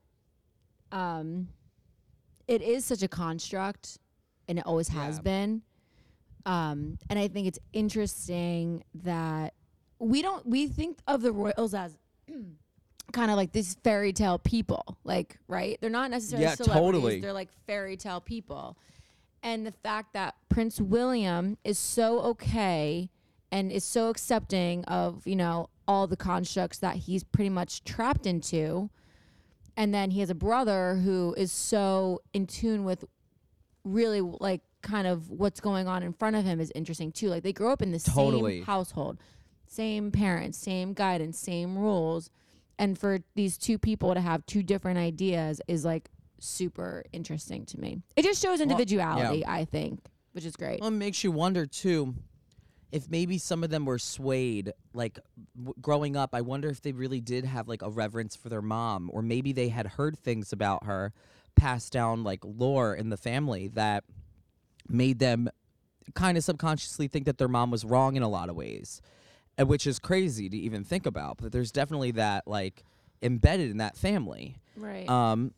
[0.91, 1.47] um
[2.47, 3.97] it is such a construct
[4.47, 5.21] and it always has Yeah.
[5.21, 5.61] been.
[6.45, 9.53] Um and I think it's interesting that
[9.99, 11.97] we don't we think of the royals as
[13.11, 15.77] kind of like these fairy tale people, like, right?
[15.81, 17.19] They're not necessarily Yeah, celebrities, totally.
[17.21, 18.77] they're like fairy tale people
[19.43, 23.09] and the fact that Prince William is so okay
[23.51, 28.27] and is so accepting of you know all the constructs that he's pretty much trapped
[28.27, 28.89] into
[29.75, 33.03] and then he has a brother who is so in tune with
[33.83, 37.41] really like kind of what's going on in front of him is interesting too like
[37.43, 38.57] they grow up in the Totally.
[38.59, 39.17] same household
[39.67, 42.29] same parents same guidance same rules
[42.81, 47.79] and for these two people to have two different ideas is like super interesting to
[47.79, 48.01] me.
[48.15, 50.01] It just shows individuality i think
[50.33, 50.79] which is great.
[50.79, 52.15] Well, it makes you wonder too
[52.91, 55.19] if maybe some of them were swayed like
[55.55, 58.61] w- growing up i wonder if they really did have like a reverence for their
[58.61, 61.13] mom or maybe they had heard things about her
[61.55, 64.03] passed down like lore in the family that
[64.89, 65.49] made them
[66.15, 69.01] kind of subconsciously think that their mom was wrong in a lot of ways
[69.57, 72.83] which is crazy to even think about but there's definitely that like
[73.21, 75.53] embedded in that family right um,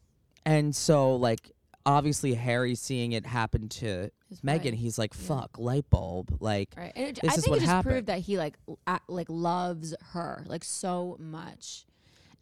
[0.46, 1.52] and so like
[1.86, 5.28] obviously Harry seeing it happen to His Meghan, wife, he's like, yeah.
[5.28, 6.94] "Fuck, light bulb." Like, Right.
[6.96, 7.92] And it, This I is think what it just happened.
[7.94, 8.80] proved that he like l-
[9.10, 11.86] like loves her like so much.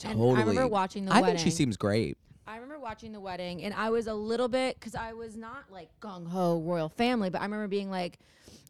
[0.03, 0.35] And Totally.
[0.35, 1.37] I remember watching the I wedding.
[1.37, 2.17] think she seems great.
[2.47, 5.65] I remember watching the wedding, and I was a little bit because I was not
[5.71, 8.19] like gung ho royal family, but I remember being like,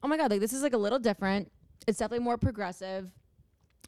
[0.04, 1.52] "Oh my god, like this is like a little different.
[1.88, 3.12] It's definitely more progressive.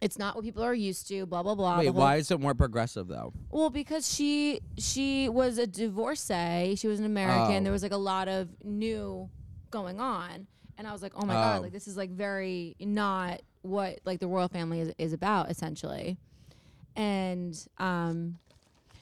[0.01, 1.25] It's not what people are used to.
[1.25, 3.31] Blah blah blah." Wait, the whole- why is it more progressive though?
[3.51, 6.75] Well, because she she was a divorcee.
[6.75, 7.57] She was an American.
[7.57, 7.63] Oh.
[7.63, 9.29] There was like a lot of new
[9.71, 11.37] going on, and I was like, "Oh my Oh.
[11.37, 15.49] god, like this is like very not what like the royal family is, is about
[15.49, 16.17] essentially."
[16.95, 18.39] And um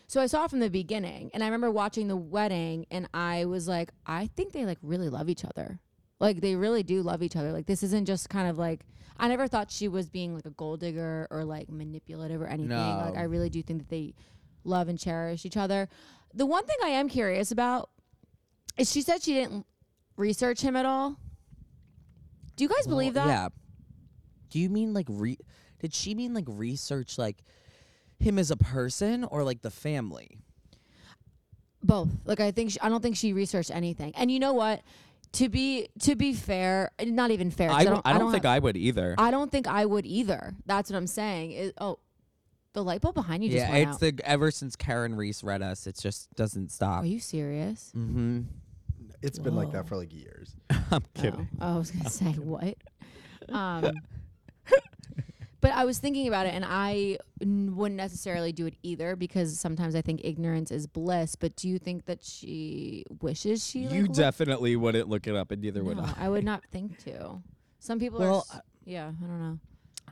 [0.07, 3.45] so I saw it from the beginning, and I remember watching the wedding, and I
[3.45, 5.79] was like, I think they like really love each other.
[6.21, 7.51] Like they really do love each other.
[7.51, 8.85] Like this isn't just kind of like
[9.17, 12.77] I never thought she was being like a gold digger or like manipulative or anything.
[12.77, 13.19] Like No.
[13.19, 14.13] I really do think that they
[14.63, 15.89] love and cherish each other.
[16.33, 17.89] The one thing I am curious about
[18.77, 19.65] is she said she didn't
[20.15, 21.17] research him at all.
[22.55, 23.27] Do you guys believe that?
[23.27, 23.49] Yeah.
[24.51, 25.37] Do you mean like re?
[25.79, 27.43] Did she mean like research like
[28.19, 30.37] him as a person or like the family?
[31.81, 32.09] Both.
[32.25, 34.13] Like I think she, I don't think she researched anything.
[34.15, 34.81] And you know what?
[35.33, 37.69] To be to be fair, not even fair.
[37.69, 38.01] 'cause I don't.
[38.03, 39.15] I don't, think have- I would either.
[39.17, 40.53] I don't think I would either.
[40.65, 41.51] That's what I'm saying.
[41.51, 41.99] It, oh,
[42.73, 44.17] the light bulb behind you just yeah, went it's out.
[44.17, 47.03] the ever since Karen Reese read us, it just doesn't stop.
[47.03, 47.91] Are you serious?
[47.95, 48.41] mm-hmm.
[49.21, 50.55] It's been like that for like years.
[50.91, 51.13] I'm kidding.
[51.13, 51.49] Oh, kidding.
[51.61, 52.75] I was gonna say what?
[53.49, 53.91] Um,
[55.61, 59.59] but I was thinking about it, and I n- wouldn't necessarily do it either because
[59.59, 61.35] sometimes I think ignorance is bliss.
[61.35, 63.85] But do you think that she wishes she?
[63.85, 66.25] like, You looked- definitely wouldn't look it up, and neither would No, I.
[66.25, 67.41] I would not think to.
[67.79, 68.29] Some people are.
[68.29, 69.59] Well, s- Yeah, I don't know.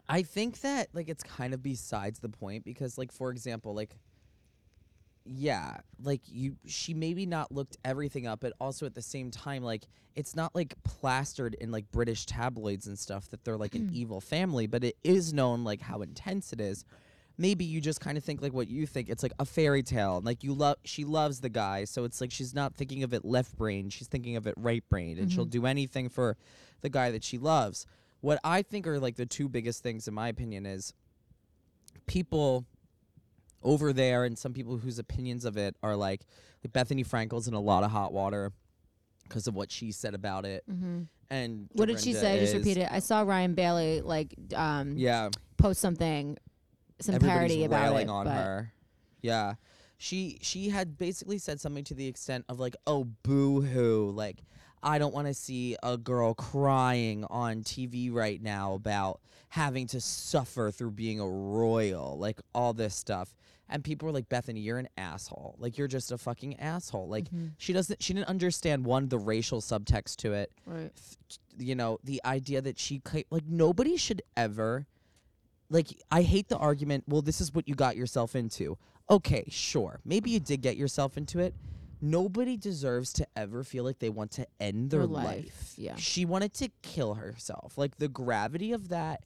[0.07, 3.95] I think that like it's kind of besides the point because like for example like
[5.31, 9.63] yeah like you she maybe not looked everything up but also at the same time
[9.63, 13.89] like it's not like plastered in like British tabloids and stuff that they're like an
[13.89, 13.93] mm.
[13.93, 16.83] evil family but it is known like how intense it is.
[17.37, 20.17] Maybe you just kind of think like what you think it's like a fairy tale
[20.17, 23.13] and like you love she loves the guy so it's like she's not thinking of
[23.13, 25.61] it left brain she's thinking of it right brain and she'll mm-hmm.
[25.61, 26.35] do anything for
[26.81, 27.85] the guy that she loves.
[28.19, 30.93] What I think are like the two biggest things in my opinion is
[32.07, 32.65] people
[33.63, 36.21] over there and some people whose opinions of it are like
[36.63, 38.51] like Bethenny Frankel's in a lot of hot water
[39.23, 42.39] because of what she said about it hmm and What did she Dorinda say?
[42.39, 42.89] Just is- repeat it.
[42.91, 46.37] I saw Ryan Bailey like um yeah post something,
[46.99, 48.09] some everybody's parody about it.
[48.09, 48.73] on but her
[49.21, 49.55] yeah
[49.97, 54.43] she she had basically said something to the extent of like oh boo hoo like
[54.81, 59.19] I don't want to see a girl crying on TV right now about
[59.49, 63.35] having to suffer through being a royal, like all this stuff.
[63.69, 65.55] And people were like, Bethenny, you're an asshole.
[65.59, 67.07] Like you're just a fucking asshole.
[67.07, 67.47] Like Mm-hmm.
[67.57, 70.51] she doesn't she didn't understand one, the racial subtext to it.
[70.65, 70.91] Right.
[70.97, 71.17] f-
[71.57, 74.87] you know, the idea that she like nobody should ever
[75.69, 78.77] like I hate the argument, well, this is what you got yourself into.
[79.09, 79.99] Okay, sure.
[80.05, 81.53] Maybe you did get yourself into it.
[82.01, 85.25] Nobody deserves to ever feel like they want to end their Their life.
[85.25, 85.95] life, yeah.
[85.97, 87.77] She wanted to kill herself.
[87.77, 89.21] Like the gravity of that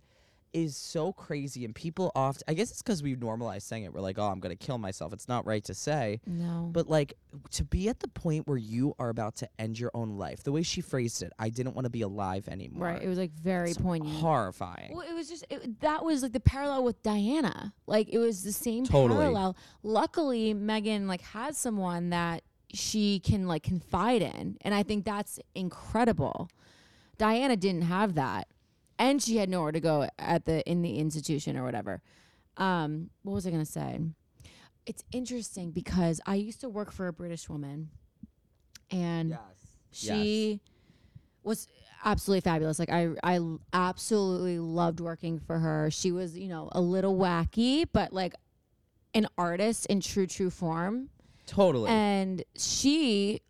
[0.53, 3.93] is so crazy and people often I guess it's cuz we normalize saying it.
[3.93, 6.21] We're like, "Oh, I'm going to kill myself." It's not right to say.
[6.27, 6.69] No.
[6.71, 7.13] But like
[7.51, 10.43] to be at the point where you are about to end your own life.
[10.43, 12.85] The way she phrased it, I didn't want to be alive anymore.
[12.87, 13.01] right.
[13.01, 14.15] It was like very It's poignant.
[14.19, 14.91] Horrifying.
[14.95, 17.73] Well, it was just it, that was like the parallel with Diana.
[17.87, 19.19] Like it was the same Totally.
[19.19, 19.57] parallel.
[19.81, 25.39] Luckily, Meghan like has someone that she can like confide in, and I think that's
[25.55, 26.49] incredible.
[27.17, 28.47] Diana didn't have that,
[28.99, 32.01] and she had nowhere to go at the in the institution or whatever.
[32.57, 33.99] Um, what was I gonna say?
[34.85, 37.89] It's interesting because I used to work for a British woman,
[38.91, 39.39] and Yes.
[39.91, 40.59] she
[41.43, 41.67] was
[42.05, 42.79] absolutely fabulous.
[42.79, 43.39] Like I, I
[43.71, 45.89] absolutely loved working for her.
[45.91, 48.33] She was, you know, a little wacky, but like
[49.13, 51.09] an artist in true, true form.
[51.45, 51.89] Totally.
[51.89, 53.41] And she,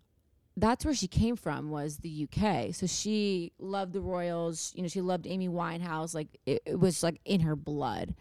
[0.56, 2.74] that's where she came from was the UK.
[2.76, 4.72] So she loved the Royals.
[4.76, 6.14] You know, she loved Amy Winehouse.
[6.14, 8.14] Like it, it was like in her blood.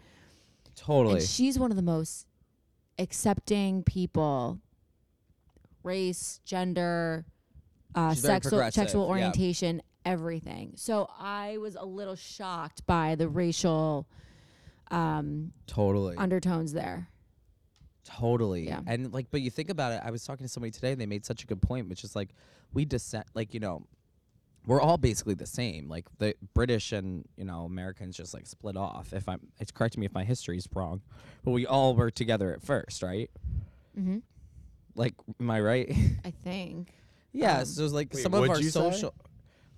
[0.75, 1.15] totally.
[1.15, 2.27] And she's one of the most
[2.97, 4.59] accepting people,
[5.83, 7.25] race, gender,
[7.95, 9.09] uh, sexual sexual yeah.
[9.09, 10.73] orientation, everything.
[10.75, 14.07] So I was a little shocked by the racial
[14.89, 16.15] um, totally.
[16.17, 17.09] undertones there.
[18.05, 18.67] Totally.
[18.67, 18.81] Yeah.
[18.87, 21.05] And like, but you think about it, I was talking to somebody today and they
[21.05, 22.29] made such a good point, which is like,
[22.73, 23.85] we descend, like, you know,
[24.65, 25.89] we're all basically the same.
[25.89, 29.13] Like the British and, you know, Americans just like split off.
[29.13, 31.01] If I'm, it's correct me if my history's wrong,
[31.43, 33.29] but we all were together at first, right?
[33.97, 34.19] Mm-hmm.
[34.95, 35.93] Like, am I right?
[36.25, 36.93] I think.
[37.33, 37.59] yeah.
[37.59, 38.69] Um, so it's like Wait, some of our you say?
[38.69, 39.13] social,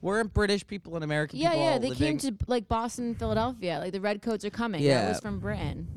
[0.01, 1.63] we're British people and American Yeah, people.
[1.63, 1.71] yeah.
[1.71, 3.79] all They living- came to like Boston, Philadelphia.
[3.79, 4.81] Like the redcoats are coming.
[4.83, 5.09] That Yeah.
[5.09, 5.87] was from Britain.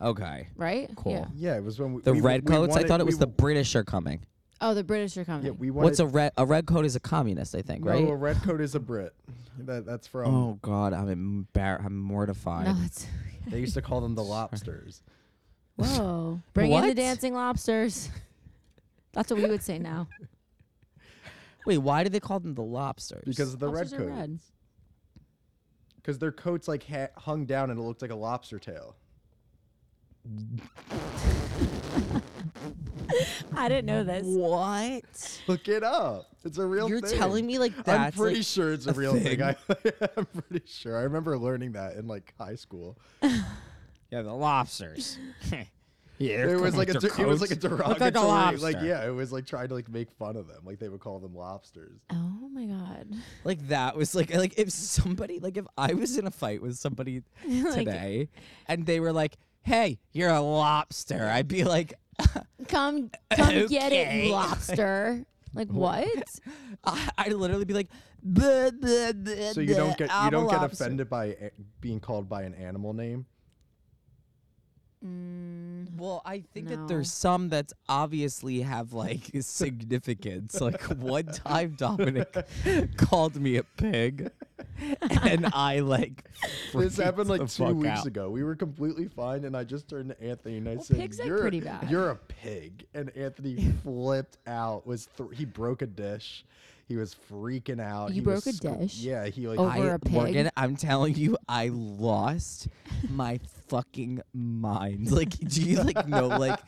[0.00, 0.48] Okay.
[0.56, 0.90] right?
[0.96, 1.12] Cool.
[1.12, 1.26] Yeah.
[1.52, 2.70] Yeah, it was when we, The we- red we coats.
[2.72, 4.24] I wanted- thought it was we the w- British are coming.
[4.60, 5.46] Oh, the British are coming.
[5.46, 5.84] Yeah, we wanted.
[5.86, 6.32] What's a red?
[6.36, 8.08] A red coat is a communist, I think, no, right?
[8.08, 9.12] a red coat is a Brit.
[9.58, 10.34] That, that's from.
[10.34, 12.66] Oh God, I'm embar- I'm mortified.
[12.66, 13.06] no, it's
[13.48, 15.02] They used to call them the lobsters.
[15.76, 16.40] whoa.
[16.54, 16.96] Bring in the What?
[16.96, 18.08] dancing lobsters.
[19.12, 20.08] That's what we would say now.
[21.66, 23.24] Wait, why do they call them the lobsters?
[23.24, 24.18] Because of the Lobsters red are coat.
[24.18, 24.38] red.
[25.96, 28.96] Because their coats like ha- hung down and it looked like a lobster tail.
[33.56, 34.24] I didn't know this.
[34.24, 35.40] what?
[35.46, 36.26] Look it up.
[36.44, 36.90] It's a real thing.
[36.90, 37.18] You're thing.
[37.18, 37.88] telling me like that.
[37.94, 39.38] I'm that's pretty like, sure it's a, a real thing.
[39.38, 39.42] thing.
[39.42, 39.56] I,
[40.16, 40.98] I'm pretty sure.
[40.98, 42.98] I remember learning that in like high school.
[43.22, 45.18] yeah the lobsters.
[46.18, 48.76] yeah, it was like a der- it was like a derogatory Look like a like
[48.82, 50.60] yeah, it was like trying to like make fun of them.
[50.64, 52.00] Like they would call them lobsters.
[52.10, 53.08] Oh my god.
[53.44, 56.76] Like that was like like if somebody like if I was in a fight with
[56.76, 58.28] somebody Like- today
[58.66, 61.94] and they were like, "Hey, you're a lobster," I'd be like,
[62.68, 64.26] Come come get it, Okay.
[64.26, 65.24] you lobster.
[65.52, 66.06] Like what?
[66.84, 67.88] I, I'd literally be like,
[68.26, 71.24] "Bleh, bleh, bleh, So you don't get you I'm a don't get lobster." offended by
[71.26, 71.50] a-
[71.80, 73.26] being called by an animal name.
[75.04, 76.86] Mm, Well, I think that No.
[76.86, 80.60] there's some that obviously have like significance.
[80.60, 82.34] like one time Dominic
[82.96, 84.30] called me a pig,
[85.22, 86.24] and I like
[86.72, 88.06] This happened like two weeks out.
[88.06, 88.30] ago.
[88.30, 91.18] We were completely fine, and I just turned to Anthony and I Well, said, pigs
[91.24, 94.86] "You're pretty bad." you're a pig." And Anthony flipped out.
[94.86, 96.44] Was th- he broke a dish?
[96.86, 98.08] He was freaking out.
[98.10, 98.98] You He broke was a dish?
[98.98, 100.12] Yeah, he like Over I, a pig?
[100.12, 102.68] Morgan, I'm telling you, I lost
[103.08, 105.10] my fucking mind.
[105.10, 106.28] Like, do you like know?
[106.28, 106.58] Like,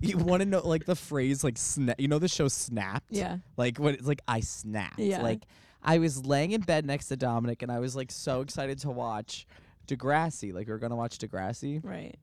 [0.00, 1.98] you want to know like the phrase like snap?
[2.00, 3.06] You know the show Snapped?
[3.10, 3.38] Yeah.
[3.56, 5.00] Like when it's like I snapped.
[5.00, 5.22] Yeah.
[5.22, 5.42] Like
[5.84, 8.90] I was laying in bed next to Dominic, and I was like so excited to
[8.90, 9.46] watch
[9.86, 10.52] Degrassi.
[10.52, 12.16] Like we were gonna watch Degrassi, right.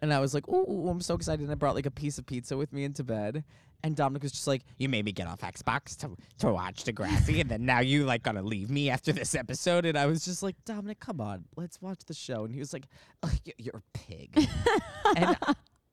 [0.00, 2.26] and I was like, "Ooh, I'm so excited!" And I brought like a piece of
[2.26, 3.44] pizza with me into bed.
[3.82, 7.40] And Dominic was just like, "You made me get off Xbox to to watch Degrassi,
[7.42, 10.42] and then now you like gonna leave me after this episode." And I was just
[10.42, 12.86] like, "Dominic, come on, let's watch the show." And he was like,
[13.22, 14.48] "Ugh, y- "You're a pig,"
[15.16, 15.36] and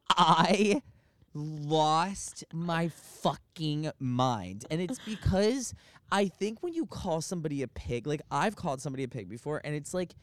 [0.10, 0.82] I
[1.34, 4.66] lost my fucking mind.
[4.72, 5.74] And it's because
[6.12, 9.62] I think when you call somebody a pig, like I've called somebody a pig before,
[9.64, 10.14] and it's like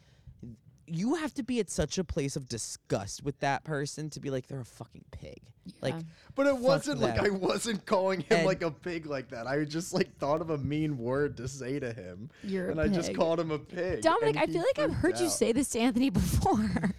[0.86, 4.30] you have to be at such a place of disgust with that person to be
[4.30, 5.38] like they're a fucking pig.
[5.82, 5.94] Like
[6.34, 7.18] But it wasn't like.
[7.18, 9.46] I wasn't calling him And- like a pig like that.
[9.46, 12.80] I just like thought of a mean word to say to him, You're a and
[12.80, 14.00] I just called him a pig.
[14.00, 16.94] Dominic, I feel like I've freaked heard you say this to Anthony before.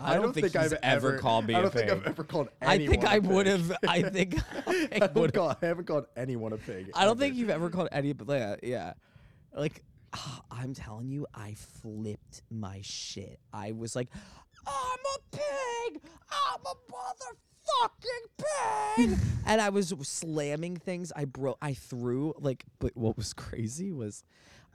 [0.00, 2.48] I don't think he's I've ever called me I a don't think I've ever called.
[2.60, 3.72] I think I would have.
[3.86, 5.34] I think I, I haven't would.
[5.34, 6.90] called, I haven't called anyone a pig.
[6.94, 7.20] I don't ever.
[7.20, 8.92] think you've ever called any, but yeah, uh, yeah.
[9.54, 9.82] Like,
[10.50, 13.38] I'm telling you, I flipped my shit.
[13.52, 14.08] I was like,
[14.66, 16.02] I'm a pig.
[16.30, 18.46] I'm a motherfucking
[18.96, 19.18] pig.
[19.46, 21.12] and I was slamming things.
[21.14, 21.58] I broke.
[21.62, 22.64] I threw like.
[22.78, 24.24] But what was crazy was.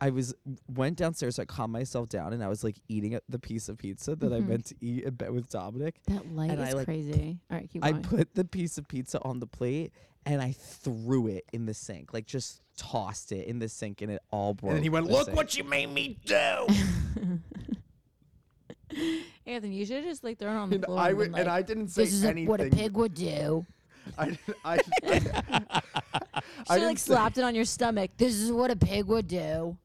[0.02, 0.34] I was
[0.68, 3.78] went downstairs, so I calmed myself down, and I was like eating the piece of
[3.78, 4.50] pizza that I mm-hmm.
[4.50, 5.96] meant to eat in bed with Dominic.
[6.08, 7.40] that light And is I, like, crazy.
[7.50, 8.04] All right, keep I going.
[8.04, 9.94] put the piece of pizza on the plate
[10.26, 14.12] and I threw it in the sink, like just tossed it in the sink, and
[14.12, 14.72] it all broke.
[14.72, 16.68] And then he went, "Look sink." what you made me do."
[19.46, 21.00] Anthony, you should have just like thrown it on the and floor.
[21.00, 22.48] I and, would, been and I didn't say This is a, anything.
[22.50, 23.66] what a pig would do.
[24.18, 25.82] I, I, I, Should I have
[26.70, 28.12] didn't like say- slapped it on your stomach.
[28.18, 29.78] This is what a pig would do.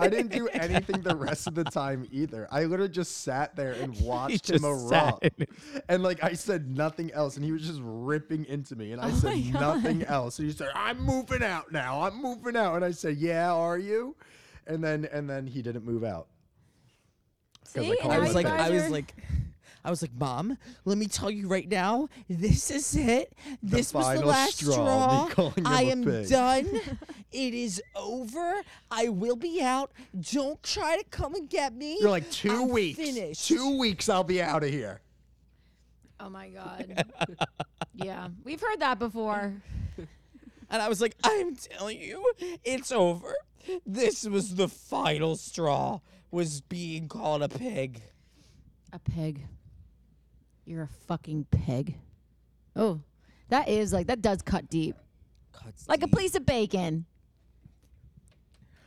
[0.00, 2.46] I didn't do anything the rest of the time either.
[2.52, 5.28] I literally just sat there and watched him just erupt.
[5.88, 9.10] And like I said nothing else, and he was just ripping into me, and I
[9.10, 10.38] Oh said nothing else.
[10.38, 12.02] And he said, "I'm moving out now.
[12.02, 14.14] I'm moving out." And I said, "Yeah, are you?"
[14.68, 16.28] And then and then he didn't move out.
[17.74, 19.16] 'Cause See, I and called I was like, I was like,
[19.88, 23.32] I was like, Mom, let me tell you right now, this is it.
[23.62, 25.24] This was the final last straw, straw.
[25.24, 26.80] me calling him I a am pig." done.
[27.32, 28.60] it is over.
[28.90, 29.90] I will be out.
[30.30, 31.96] Don't try to come and get me.
[32.02, 32.98] You're like 2 I'm weeks.
[32.98, 33.48] Finished.
[33.48, 35.00] Two weeks, I'll be out of here.
[36.20, 37.06] Oh my god.
[37.94, 39.54] yeah, we've heard that before.
[40.70, 42.30] And I was like, I'm telling you,
[42.62, 43.34] it's over.
[43.86, 48.02] This was the final straw, was being called a pig.
[48.92, 49.46] A pig.
[50.68, 51.94] You're a fucking pig.
[52.76, 53.00] Oh,
[53.48, 54.96] that is like that does cut deep,
[55.50, 57.06] Cuts like a piece of bacon.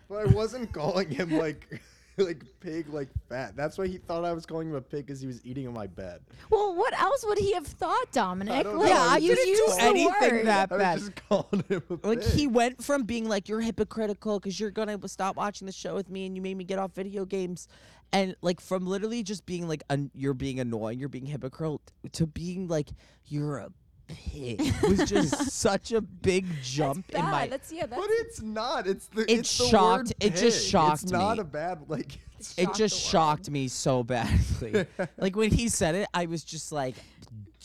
[0.08, 1.82] But I wasn't calling him like
[2.18, 3.56] like pig like fat.
[3.56, 5.74] That's why he thought I was calling him a pig because he was eating on
[5.74, 6.22] my bed.
[6.50, 8.64] Well, what else would he have thought, Dominic?
[8.64, 8.90] don't Like.
[8.90, 10.46] Yeah, I you didn't do anything word.
[10.48, 10.94] that I bad.
[11.00, 12.30] was just calling him a Like pig.
[12.34, 16.10] he went from being like you're hypocritical because you're gonna stop watching the show with
[16.10, 17.68] me and you made me get off video games,
[18.14, 21.82] and like from literally just being like un- you're being annoying, you're being hypocritical,
[22.12, 22.90] to being like
[23.28, 23.70] you're a
[24.14, 27.48] pig was just such a big jump That's in my.
[27.48, 27.86] That's yeah.
[27.86, 28.88] That's But it's not.
[28.88, 29.22] It's the.
[29.22, 30.70] It it's the shocked- word it just pig.
[30.72, 31.42] shocked It's not me.
[31.42, 32.18] a bad like.
[32.58, 32.92] it just the world.
[32.92, 34.86] shocked me so badly.
[35.18, 36.96] like when he said it, I was just like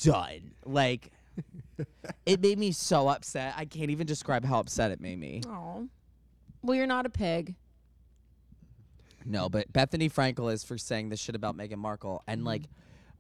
[0.03, 0.53] done.
[0.65, 1.11] Like
[2.25, 3.55] it made me so upset.
[3.57, 5.43] I can't even describe how upset it made me.
[5.47, 5.89] Oh.
[6.63, 7.55] Well, you're not a pig.
[9.25, 12.23] No, but Bethenny Frankel is for saying this shit about Meghan Markle.
[12.27, 12.47] And Mm-hmm.
[12.47, 12.63] like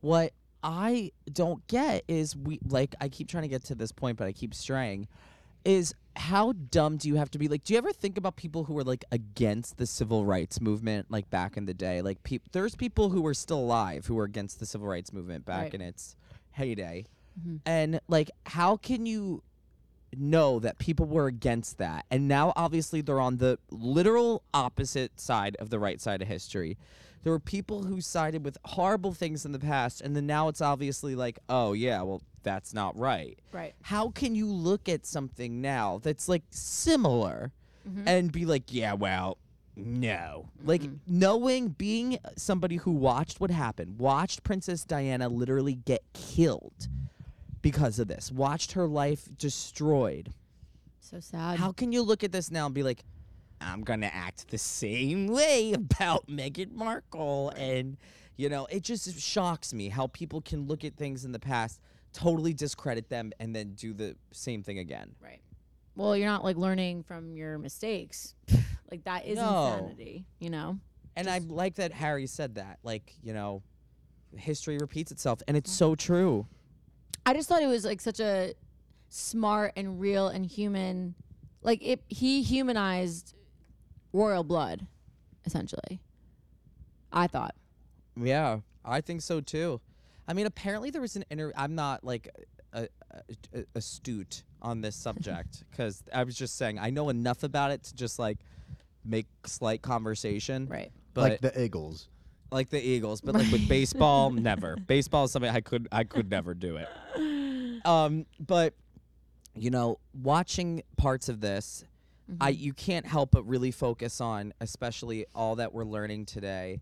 [0.00, 4.16] what I don't get is we like I keep trying to get to this point,
[4.18, 5.08] but I keep straying.
[5.64, 7.48] Is how dumb do you have to be?
[7.48, 11.10] Like, do you ever think about people who were like against the civil rights movement,
[11.10, 12.02] like back in the day?
[12.02, 15.44] Like, peop there's people who were still alive who were against the civil rights movement
[15.44, 15.74] back Right.
[15.74, 16.16] in its
[16.52, 17.04] heyday,
[17.38, 17.56] Mm-hmm.
[17.66, 19.42] and like, how can you
[20.18, 22.06] know that people were against that.
[22.10, 26.76] And now, obviously, they're on the literal opposite side of the right side of history.
[27.22, 30.60] There were people who sided with horrible things in the past, and then now it's
[30.60, 33.38] obviously like, oh, yeah, well, that's not right.
[33.52, 33.74] Right.
[33.82, 37.52] How can you look at something now that's like similar
[37.88, 38.06] mm-hmm.
[38.06, 39.38] and be like, yeah, well,
[39.74, 40.46] no.
[40.58, 40.68] Mm-hmm.
[40.68, 46.88] Like knowing, being somebody who watched what happened, watched Princess Diana literally get killed
[47.66, 50.32] because of this, watched her life destroyed.
[51.00, 51.58] So sad.
[51.58, 53.02] How can you look at this now and be like,
[53.60, 57.52] I'm gonna act the same way about Meghan Markle?
[57.56, 57.96] And
[58.36, 61.80] you know, it just shocks me how people can look at things in the past,
[62.12, 65.16] totally discredit them, and then do the same thing again.
[65.20, 65.40] Right.
[65.96, 68.36] Well, you're not like learning from your mistakes.
[68.92, 69.66] like that is No.
[69.74, 70.78] insanity, you know?
[71.16, 72.78] And I like that Harry said that.
[72.84, 73.62] Like, you know,
[74.36, 76.46] history repeats itself, and it's so true.
[77.26, 78.54] I just thought it was like such a
[79.08, 81.14] smart and real and human
[81.62, 83.34] like it he humanized
[84.12, 84.86] royal blood
[85.44, 86.00] essentially.
[87.12, 87.54] I thought.
[88.20, 89.80] Yeah, I think so too.
[90.28, 91.52] I mean, apparently there was an inter.
[91.56, 92.28] I'm not like
[92.72, 92.88] a, a,
[93.54, 97.82] a- astute on this subject because I was just saying I know enough about it
[97.84, 98.38] to just like
[99.04, 100.68] make slight conversation.
[100.68, 100.92] Right.
[101.14, 102.08] But like the Eagles.
[102.50, 104.76] Like the Eagles, but like with baseball, never.
[104.76, 106.88] Baseball is something I could I could never do it.
[107.84, 108.74] Um, but
[109.54, 111.84] you know, watching parts of this,
[112.40, 116.80] I you can't help but really focus on, especially all that we're learning today,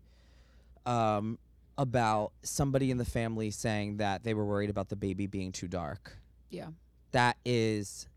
[0.85, 1.37] um,
[1.77, 5.67] about somebody in the family saying that they were worried about the baby being too
[5.67, 6.17] dark.
[6.49, 6.69] Yeah.
[7.11, 8.07] That is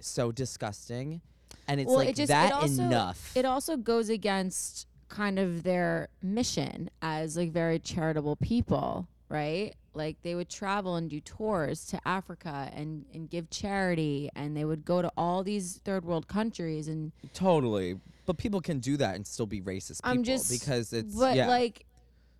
[0.00, 1.20] so disgusting,
[1.68, 3.32] and it's well, like it just that it also, enough.
[3.36, 9.74] It also goes against kind of their mission as like very charitable people, right?
[9.94, 14.64] Like they would travel and do tours to Africa and and give charity, and they
[14.64, 17.98] would go to all these third world countries and Totally.
[18.26, 21.36] But people can do that and still be racist people I'm just because it's but
[21.36, 21.48] yeah.
[21.48, 21.86] like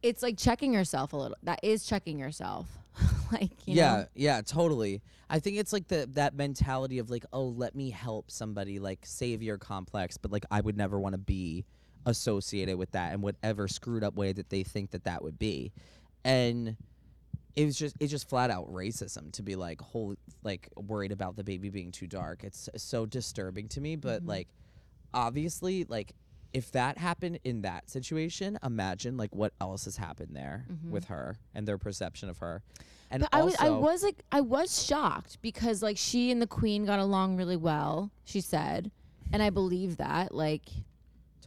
[0.03, 1.37] it's like checking yourself a little.
[1.43, 2.67] That is checking yourself.
[3.33, 4.07] like you yeah, know?
[4.15, 5.03] yeah, totally.
[5.29, 9.01] I think it's like the that mentality of like, oh, let me help somebody, like
[9.05, 11.65] savior complex, but like I would never want to be
[12.07, 15.73] associated with that in whatever screwed up way that they think that that would be,
[16.25, 16.77] and
[17.57, 21.37] it was just it's just flat out racism to be like whole like worried about
[21.37, 22.45] the baby being too dark.
[22.45, 24.29] It's so disturbing to me, but mm-hmm.
[24.29, 24.49] like
[25.13, 26.13] obviously like
[26.53, 30.91] if that happened in that situation, imagine like what else has happened there mm-hmm.
[30.91, 32.63] with her and their perception of her.
[33.11, 36.47] And But I was I was like I was shocked because like she and the
[36.47, 38.91] queen got along really well, she said.
[39.33, 40.35] And I believe that.
[40.35, 40.69] Like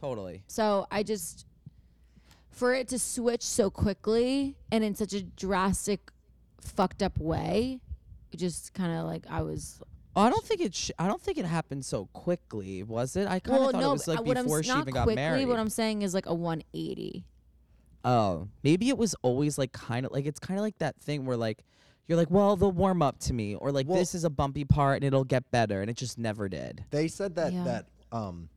[0.00, 0.42] totally.
[0.46, 1.46] so I just
[2.50, 6.10] for it to switch so quickly and in such a drastic
[6.60, 7.80] fucked up way,
[8.32, 9.80] it just kind of like I was
[10.16, 10.74] Oh, I don't think it.
[10.74, 12.82] Sh- I don't think it happened so quickly.
[12.82, 13.28] Was it?
[13.28, 14.80] I kind of well, thought no, it was like what I'm before s- she not
[14.80, 15.46] even got quickly, married.
[15.46, 17.24] What I'm saying is like a 180.
[18.04, 21.26] oh, maybe it was always like kind of like it's kind of like that thing
[21.26, 21.62] where like
[22.08, 24.64] you're like, well, they'll warm up to me, or like Well- this is a bumpy
[24.64, 26.84] part and it'll get better, and it just never did.
[26.90, 27.64] They said that Yeah.
[27.64, 28.48] that um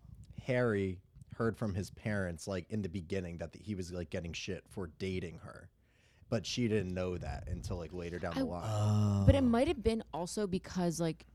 [0.48, 0.98] Harry
[1.34, 4.88] heard from his parents like in the beginning that he was like getting shit for
[5.00, 5.70] dating her,
[6.30, 9.26] but she didn't know that until like later down the I- line.
[9.26, 11.26] But it might have been also because like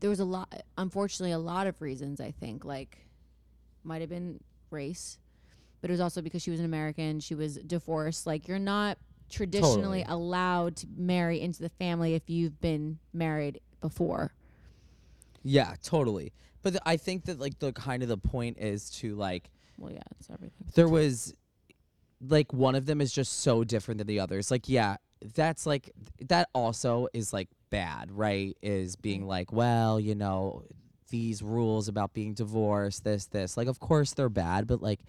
[0.00, 2.98] there was a lot unfortunately a lot of reasons I think like
[3.84, 4.40] might have been
[4.70, 5.18] race
[5.80, 8.98] but it was also because she was an American she was divorced like you're not
[9.30, 10.04] traditionally Totally.
[10.08, 14.32] allowed to marry into the family if you've been married before
[15.42, 16.32] Yeah, totally.
[16.70, 20.02] But I think that like the kind of the point is to like Well, yeah,
[20.18, 20.68] it's everything.
[20.74, 21.34] there was
[22.20, 24.50] like one of them is just so different than the others.
[24.50, 24.96] Like, yeah,
[25.34, 25.90] that's like
[26.28, 28.56] that also is like bad, right?
[28.62, 29.28] Is being mm-hmm.
[29.28, 30.64] like, well, you know,
[31.10, 33.56] these rules about being divorced, this, this.
[33.56, 35.00] Like, of course they're bad, but like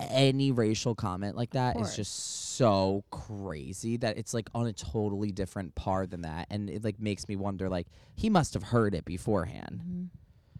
[0.00, 1.96] any racial comment like that is course.
[1.96, 6.46] just so crazy that it's like on a totally different par than that.
[6.50, 7.86] And it like makes me wonder, like,
[8.16, 9.82] he must have heard it beforehand.
[9.84, 10.04] Mm-hmm.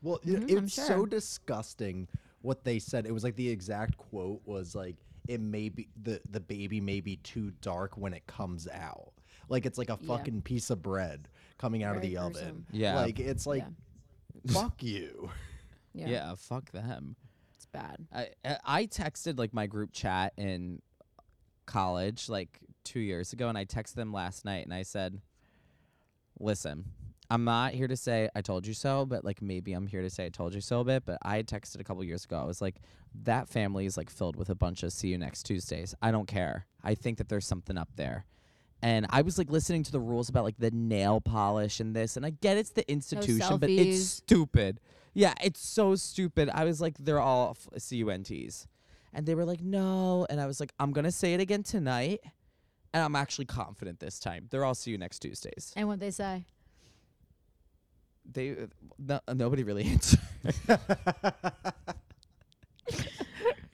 [0.03, 2.09] Well, it, Mhm, I'm it's so disgusting
[2.43, 3.07] what they said.
[3.07, 4.97] It was like the exact quote was like,
[5.29, 9.13] "It may be the the baby may be too dark when it comes out."
[9.49, 10.17] Like it's like a Yeah.
[10.17, 11.29] fucking piece of bread
[11.59, 12.49] coming out Very of the gruesome.
[12.49, 12.67] oven.
[12.73, 12.95] Yeah.
[12.97, 13.65] like it's like,
[14.45, 14.53] Yeah.
[14.53, 15.31] fuck you.
[15.93, 17.17] Yeah, yeah fuck them.
[17.55, 18.07] it's bad.
[18.13, 20.81] I I- I texted like my group chat in
[21.67, 25.21] college like two years ago, and I texted them last night, and I said,
[26.39, 26.85] "Listen,
[27.31, 30.11] I'm not here to say I told you so, but like maybe I'm here to
[30.11, 32.39] say I told you so a bit." But I had texted a couple years ago.
[32.41, 32.77] I was like,
[33.23, 35.95] "That family is like filled with a bunch of see you next Tuesdays.
[36.03, 36.67] I don't care.
[36.83, 38.27] I think that there's something up there."
[38.83, 42.17] And I was like listening to the rules about like the nail polish and this,
[42.17, 44.17] and I get it's the institution, but it's selfies.
[44.17, 44.81] stupid.
[45.13, 46.49] Yeah, it's so stupid.
[46.53, 48.67] I was like, they're all f- CUNTs.
[49.13, 50.27] And they were like, no.
[50.31, 52.21] And I was like, I'm going to say it again tonight.
[52.93, 54.47] And I'm actually confident this time.
[54.51, 55.73] They're all see you next Tuesdays.
[55.77, 56.45] And what they say?
[58.33, 58.57] They,
[58.99, 60.21] no, nobody really answered.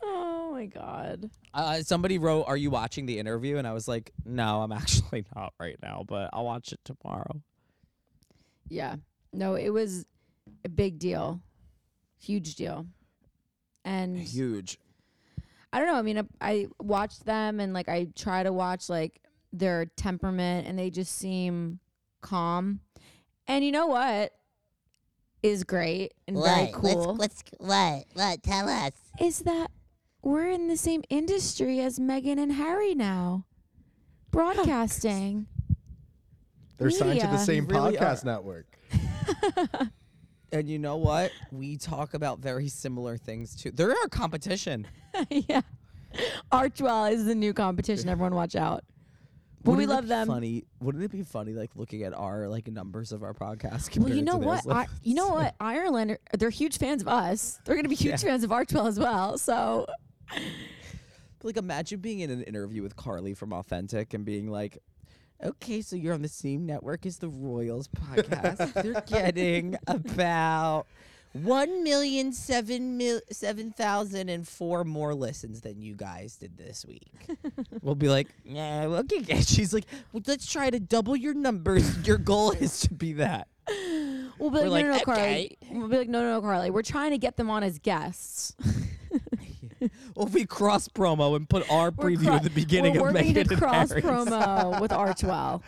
[0.02, 1.30] Oh my god.
[1.52, 3.56] Uh, somebody wrote, Are you watching the interview?
[3.58, 7.42] And I was like, No, I'm actually not right now, but I'll watch it tomorrow.
[8.68, 8.96] Yeah.
[9.32, 10.06] No, it was
[10.64, 11.40] a big deal.
[12.18, 12.86] Huge deal.
[13.84, 14.78] And Huge.
[15.72, 15.98] I don't know.
[15.98, 19.20] I mean, I, I watched them and like I try to watch like
[19.52, 21.80] their temperament and they just seem
[22.22, 22.80] calm.
[23.46, 24.32] And you know what
[25.46, 28.04] is great and very cool What's, what's what?
[28.14, 28.42] What?
[28.42, 28.92] Tell us.
[29.20, 29.70] is that
[30.22, 33.44] we're in the same industry as Meghan and Harry now.
[34.30, 35.46] Broadcasting.
[36.78, 37.44] They're signed to the Media.
[37.44, 38.66] same really podcast network.
[40.52, 41.32] And you know what?
[41.50, 43.72] We talk about very similar things too.
[43.72, 44.86] They're our competition.
[45.30, 45.62] yeah.
[46.52, 48.08] Archewell is the new competition.
[48.08, 48.84] Everyone watch out.
[49.66, 50.26] But we Wouldn't it love be them.
[50.28, 50.64] Funny.
[50.80, 53.98] Wouldn't it be funny, like looking at our like numbers of our podcast?
[53.98, 54.64] Well, you know to what?
[54.70, 55.56] I, you know what?
[55.60, 57.58] Ireland, are, they're huge fans of us.
[57.64, 58.30] They're going to be huge Yeah.
[58.30, 59.38] fans of Archewell as well.
[59.38, 59.86] So,
[61.42, 64.78] Like, imagine being in an interview with Carly from Authentic and being like,
[65.44, 68.72] "Okay, so you're on the same network as the Royals podcast.
[68.82, 70.86] They're getting about
[71.44, 76.84] one million seven mil seven thousand and four more listens than you guys did this
[76.86, 77.10] week."
[77.82, 82.06] we'll be like, "Yeah, okay." okay." She's like, well, "Let's try to double your numbers.
[82.06, 83.48] Your goal is to be that."
[84.38, 85.22] we'll be like, We're no, like, no, no, Carly.
[85.22, 86.70] "Okay." We'll be like, no, no, no, Carly.
[86.70, 88.54] We're trying to get them on as guests.
[90.14, 93.08] Well, if we cross promo and put our We're preview cro- at the beginning we're
[93.10, 94.04] of working Meghan to and cross Harry's.
[94.04, 95.62] promo with Archewell.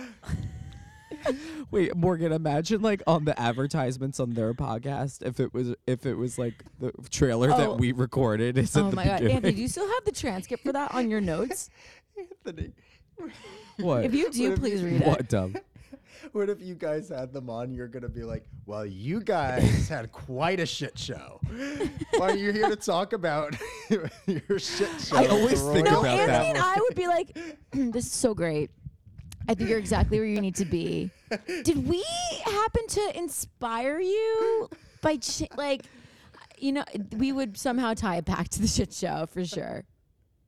[1.71, 6.15] Wait, Morgan, imagine like on the advertisements on their podcast if it was if it
[6.15, 7.57] was like the trailer Oh.
[7.57, 9.13] that we recorded is at Oh the my God.
[9.21, 9.37] beginning.
[9.37, 11.71] Anthony, do you still have the transcript for that on your notes?
[12.47, 12.73] Anthony,
[13.79, 14.05] what?
[14.05, 15.07] If you do, What if please you- read it.
[15.07, 15.55] what dumb?
[16.33, 17.73] what if you guys had them on?
[17.73, 21.41] You're gonna be like, "Well, you guys had quite a shit show.
[22.17, 23.55] Why are you here to talk about
[23.89, 24.11] your
[24.59, 26.57] shit show?" I always think Royals?" No, about Anthony that.
[26.57, 27.39] and I would be like,
[27.73, 28.71] this is so great.
[29.49, 31.11] I think you're exactly where you need to be.
[31.47, 32.05] Did we
[32.45, 34.69] happen to inspire you
[35.01, 35.85] by ch- like,
[36.59, 36.85] you know,
[37.17, 39.85] we would somehow tie it back to the shit show for sure,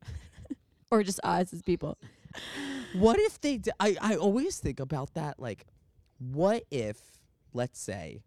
[0.91, 1.97] or just us as people.
[2.93, 3.57] What if they?
[3.57, 5.41] D- I I always think about that.
[5.41, 5.67] Like,
[6.19, 6.99] what if,
[7.55, 8.23] let's say,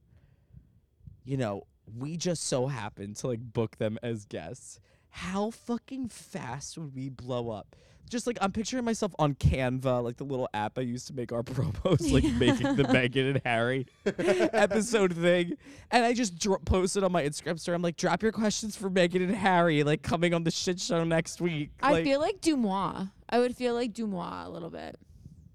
[1.24, 1.64] you know,
[1.98, 4.80] we just so happen to like book them as guests?
[5.10, 7.76] How fucking fast would we blow up?
[8.10, 11.32] Just like I'm picturing myself on Canva, like the little app I used to make
[11.32, 15.58] our promos, like making the Meghan and Harry episode thing,
[15.91, 17.76] and I just dro- posted on my Instagram story.
[17.76, 21.04] I'm like, drop your questions for Meghan and Harry, like coming on the shit show
[21.04, 21.72] next week.
[21.82, 23.10] I like, feel like Dumois.
[23.30, 24.95] I would feel like Dumois a little bit.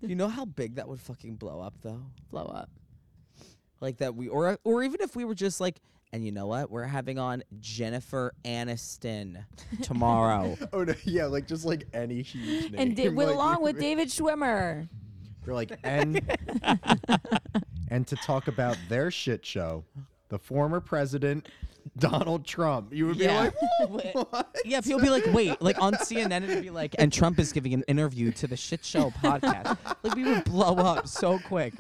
[0.01, 2.03] you know how big that would fucking blow up, though.
[2.30, 2.70] Blow up.
[3.80, 5.80] like that we or or even if we were just like
[6.12, 9.44] and you know what we're having on jennifer aniston
[9.82, 12.80] tomorrow Oh no, yeah, like just like any huge name.
[12.80, 14.88] And di- with, like, along with David Schwimmer.
[15.46, 16.20] You're like, and
[17.90, 19.84] and to talk about their shit show,
[20.28, 21.48] the former president
[21.98, 22.92] Donald Trump.
[22.92, 23.50] You would be Yeah.
[23.88, 24.54] like, what?
[24.64, 27.72] yeah people be like wait like on cnn it'd be like and trump is giving
[27.72, 31.74] an interview to the shit show podcast like we would blow up so quick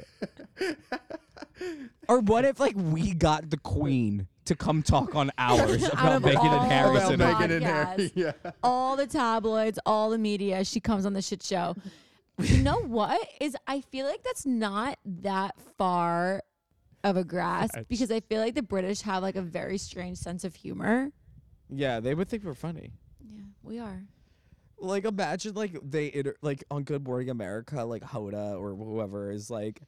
[2.08, 6.12] or what if like we got the queen to come talk on ours Out about
[6.16, 7.40] of Meghan all and Harry's the About.
[7.42, 8.12] Meghan and Harry, podcasts.
[8.14, 8.32] yeah.
[8.62, 10.64] all the tabloids, all the media.
[10.64, 11.74] She comes on the shit show.
[12.38, 13.56] you know what is?
[13.66, 16.42] I feel like that's not that far
[17.04, 17.88] of a grasp Stretch.
[17.88, 21.10] because I feel like the British have like a very strange sense of humor.
[21.68, 22.92] Yeah, they would think we're funny.
[23.20, 24.02] Yeah, we are.
[24.78, 29.50] Like imagine like they inter- like on Good Morning America, like Hoda or whoever is
[29.50, 29.82] like.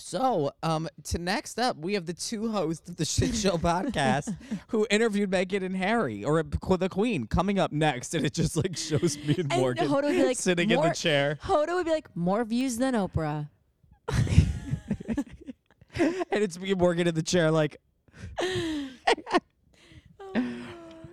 [0.00, 4.34] So, um, to next up, we have the two hosts of the Shit Show podcast
[4.68, 8.56] who interviewed Meghan and Harry, or uh, the Queen, coming up next, and it just
[8.56, 11.74] like shows me and And Morgan Hoda would be like, sitting in the chair, Hoda
[11.74, 13.50] would be like, more views than Oprah.
[15.18, 15.36] and
[16.30, 17.76] it's me and Morgan in the chair, like.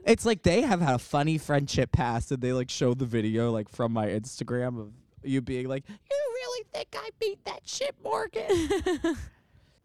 [0.05, 3.51] It's like they have had a funny friendship past, and they like show the video
[3.51, 7.95] like from my Instagram of you being like, "You really think I beat that shit,
[8.03, 9.17] Morgan?"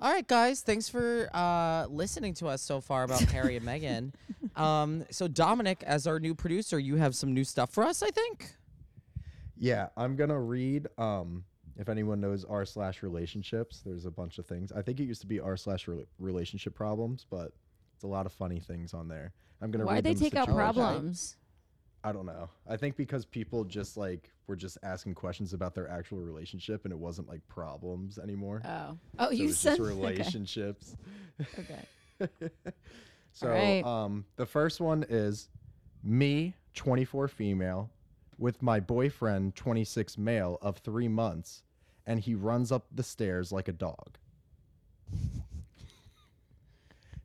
[0.01, 4.13] All right, guys, thanks for uh, listening to us so far about Harry and Meghan.
[4.55, 8.11] Um, so Dominic, as our new producer, you have some new stuff for us, I
[8.11, 8.55] think.
[9.57, 10.89] Yeah, I'm gonna read.
[10.99, 11.45] Um,
[11.79, 14.71] if anyone knows r slash relationships, there's a bunch of things.
[14.71, 17.53] I think it used to be r slash relationship problems, but
[17.95, 19.33] it's a lot of funny things on there.
[19.63, 19.87] I'm gonna.
[19.87, 21.37] Why'd read they take out problems?
[22.05, 22.51] I don't know.
[22.69, 26.93] I think because people just like were just asking questions about their actual relationship, and
[26.93, 28.63] it wasn't like problems anymore.
[28.65, 29.89] Oh, oh, so you said just okay.
[29.89, 30.97] relationships.
[31.59, 32.31] Okay.
[33.33, 33.85] So, Alright.
[33.85, 35.49] um, the first one is
[36.05, 37.91] me, 24 female,
[38.39, 41.63] with my boyfriend, 26 male, of three months,
[42.07, 44.19] and he runs up the stairs like a dog.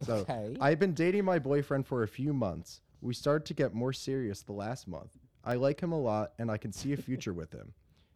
[0.01, 0.55] so, Okay.
[0.61, 2.80] I've been dating my boyfriend for a few months.
[3.01, 5.11] We started to get more serious the last month.
[5.47, 7.73] I like him a lot, and I can see a future with him.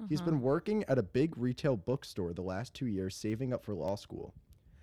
[0.10, 0.32] He's uh-huh.
[0.32, 3.96] been working at a big retail bookstore the last two years, saving up for law
[3.96, 4.34] school.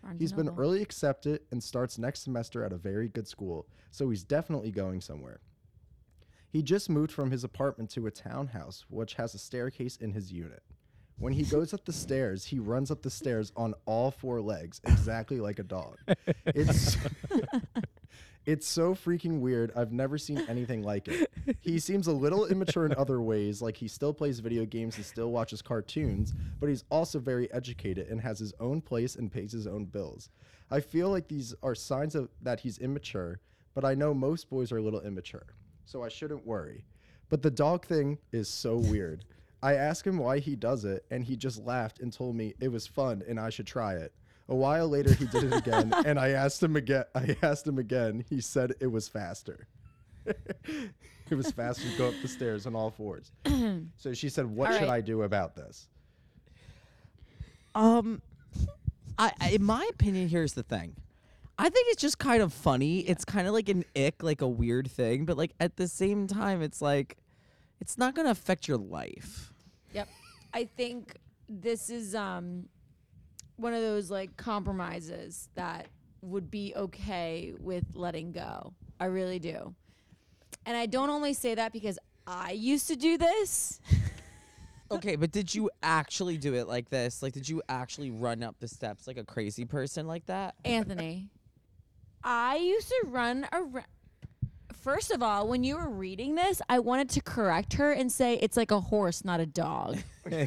[0.02, 4.08] Barnes He's been early accepted and starts next semester at a very good school, so
[4.08, 5.40] he's definitely going somewhere.
[6.50, 10.32] He just moved from his apartment to a townhouse, which has a staircase in his
[10.32, 10.62] unit.
[11.18, 14.80] When he goes up the stairs, he runs up the stairs on all four legs,
[14.84, 15.98] exactly like a dog.
[16.46, 16.96] It's
[18.48, 19.70] it's so freaking weird.
[19.76, 21.30] I've never seen anything like it.
[21.60, 25.04] He seems a little immature in other ways, like he still plays video games and
[25.04, 29.52] still watches cartoons, but he's also very educated and has his own place and pays
[29.52, 30.28] his own bills.
[30.70, 33.40] I feel like these are signs of that he's immature,
[33.74, 35.46] but I know most boys are a little immature,
[35.86, 36.84] so I shouldn't worry.
[37.30, 39.24] But the dog thing is so weird.
[39.62, 42.72] I asked him why he does it, and he just laughed and told me it
[42.72, 44.12] was fun and I should try it.
[44.48, 47.04] A while later, he did it again, and I asked him again.
[47.14, 48.24] I asked him again.
[48.30, 49.68] He said it was faster.
[50.24, 53.30] it was faster to go up the stairs on all fours.
[53.96, 54.98] so she said, "What All should right.
[54.98, 55.88] I do about this?"
[57.74, 58.22] Um,
[59.18, 60.96] I, I in my opinion, here's the thing.
[61.58, 63.00] I think it's just kind of funny.
[63.00, 66.26] It's kind of like an ick, like a weird thing, but like at the same
[66.26, 67.18] time, it's like
[67.80, 69.52] it's not gonna affect your life.
[69.92, 70.08] Yep.
[70.54, 71.16] I think
[71.48, 72.68] this is um
[73.58, 75.86] one of those like compromises that
[76.22, 78.72] would be okay with letting go.
[78.98, 79.74] I really do.
[80.66, 83.80] And I don't only say that because I used to do this.
[84.90, 87.22] Okay, but did you actually do it like this?
[87.22, 90.54] Like, did you actually run up the steps like a crazy person like that?
[90.64, 91.28] Anthony,
[92.24, 93.84] I used to run around.
[94.80, 98.34] First of all, when you were reading this, I wanted to correct her and say
[98.34, 99.98] it's like a horse, not a dog.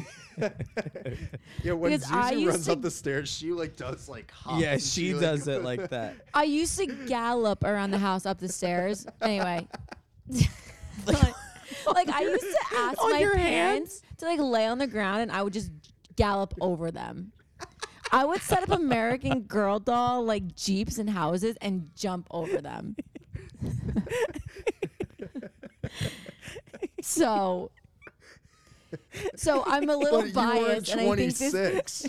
[1.62, 4.30] Yeah, when Because I Zuzu used runs to- up the stairs, she like does like
[4.30, 4.62] hops.
[4.62, 6.16] yeah, and she like- does it like that.
[6.34, 9.06] I used to gallop around the house up the stairs.
[9.20, 9.68] Anyway.
[11.06, 11.34] like,
[11.86, 15.20] like, I used to ask On my your parents to like lay on the ground
[15.22, 15.70] and I would just
[16.16, 17.32] gallop over them.
[18.10, 22.96] I would set up American Girl doll like jeeps and houses and jump over them.
[27.02, 27.70] So
[29.36, 32.06] so I'm a little But you were biased and I think this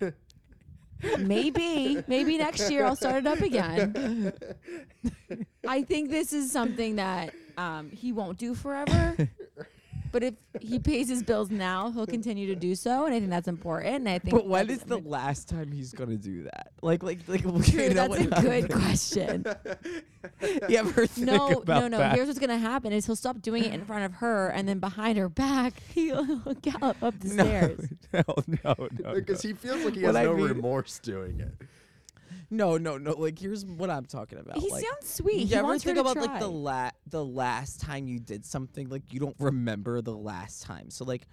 [1.18, 4.32] maybe maybe next year I'll start it up again.
[5.66, 9.16] I think this is something that um, he won't do forever.
[10.14, 13.30] But if he pays his bills now, he'll continue to do so, and I think
[13.30, 13.96] that's important.
[13.96, 14.32] And I think.
[14.32, 16.70] But when that's is the something- last time he's gonna do that?
[16.82, 17.42] Like, like, like.
[17.64, 19.44] True, you know that's a what- good question.
[20.68, 21.98] You ever think No, about no, no.
[21.98, 22.14] that?
[22.14, 24.78] Here's what's gonna happen: is he'll stop doing it in front of her, and then
[24.78, 27.88] behind her back, he'll gallop up the no, stairs.
[28.12, 29.48] no, no, no, Because no.
[29.48, 31.52] he feels like he What has I no mean- remorse doing it.
[32.56, 33.12] No, no, no.
[33.12, 34.58] Like, here's what I'm talking about.
[34.58, 35.40] He like, sounds sweet.
[35.40, 39.02] You He ever think about like the la- the last time you did something like
[39.12, 40.90] you don't remember the last time.
[40.90, 41.26] So like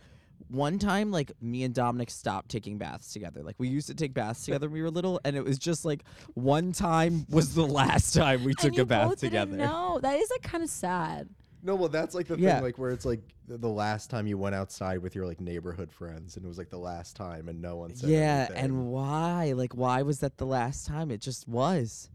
[0.48, 3.44] one time like me and Dominic stopped taking baths together.
[3.44, 5.86] Like we used to take baths together when we were little, and it was just
[5.86, 6.04] like
[6.34, 9.56] one time was the last time we took a bath together.
[9.56, 11.30] No, That is like kind of sad.
[11.64, 12.56] No, well, that's like the Yeah.
[12.56, 15.40] thing, like where it's like the, the last time you went outside with your like
[15.40, 18.58] neighborhood friends, and it was like the last time, and no one said Yeah, anything.
[18.66, 19.54] and why?
[19.56, 21.12] Like why was that the last time?
[21.12, 22.10] It just was.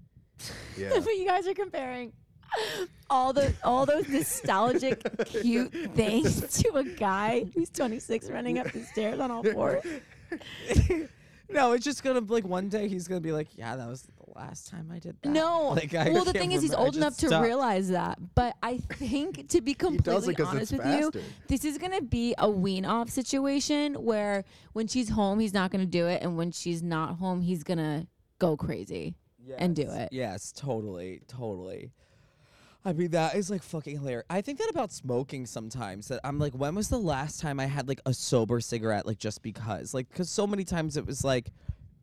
[0.76, 2.12] yeah, but you guys are comparing
[3.10, 8.80] all the all those nostalgic cute things to a guy who's 26 running up the
[8.84, 9.82] stairs on all fours.
[11.50, 14.12] no, it's just gonna like one day he's gonna be like, yeah, that was the
[14.36, 15.30] last time I did that.
[15.30, 15.70] No.
[15.70, 17.44] like, I well, the can't thing is, he's remem- I old just enough to stopped.
[17.44, 18.18] realize that.
[18.34, 22.02] But I think, to be does completely honest it's with you, this is going to
[22.02, 26.22] be a wean off situation where when she's home, he's not going to do it.
[26.22, 28.06] And when she's not home, he's going to
[28.38, 29.14] go crazy
[29.58, 30.10] and do it.
[30.12, 31.92] Yes, totally, totally.
[32.84, 34.26] I mean, that is like fucking hilarious.
[34.30, 36.06] I think that about smoking sometimes.
[36.06, 39.18] That I'm like, when was the last time I had like a sober cigarette, like
[39.18, 39.92] just because?
[39.92, 41.50] Like, because so many times it was like,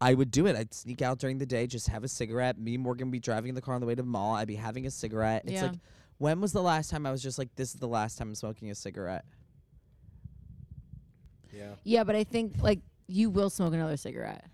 [0.02, 0.56] I would do it.
[0.56, 2.58] I'd sneak out during the day, just have a cigarette.
[2.60, 4.36] Me and Morgan would be driving in the car on the way to the mall.
[4.36, 5.44] I'd be having a cigarette.
[5.46, 5.64] It's Yeah.
[5.68, 5.80] like,
[6.18, 8.36] when was the last time I was just like, this is the last time I'm
[8.36, 9.26] smoking a cigarette?
[11.52, 11.76] yeah.
[11.84, 14.46] Yeah, but I think like you will smoke another cigarette.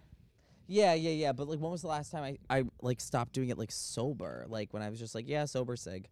[0.67, 1.31] Yeah, yeah, yeah.
[1.33, 4.45] But like, when was the last time I, I like stopped doing it like sober?
[4.47, 6.09] Like when I was just like, yeah, sober cig.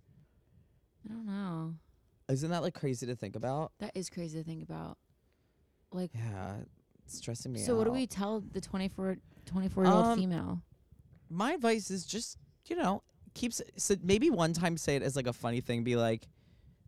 [1.06, 1.76] I don't know.
[2.30, 3.72] Isn't that like crazy to think about?
[3.80, 4.98] That is crazy to think about.
[5.92, 6.77] Like, Yeah, it's
[7.16, 7.66] stressing me out.
[7.66, 10.62] so what do we tell the 24, 24 year old Um, female?
[11.30, 12.38] My advice is just,
[12.68, 13.03] you know,
[13.34, 15.84] keeps so maybe one time say it as like a funny thing.
[15.84, 16.28] Be like,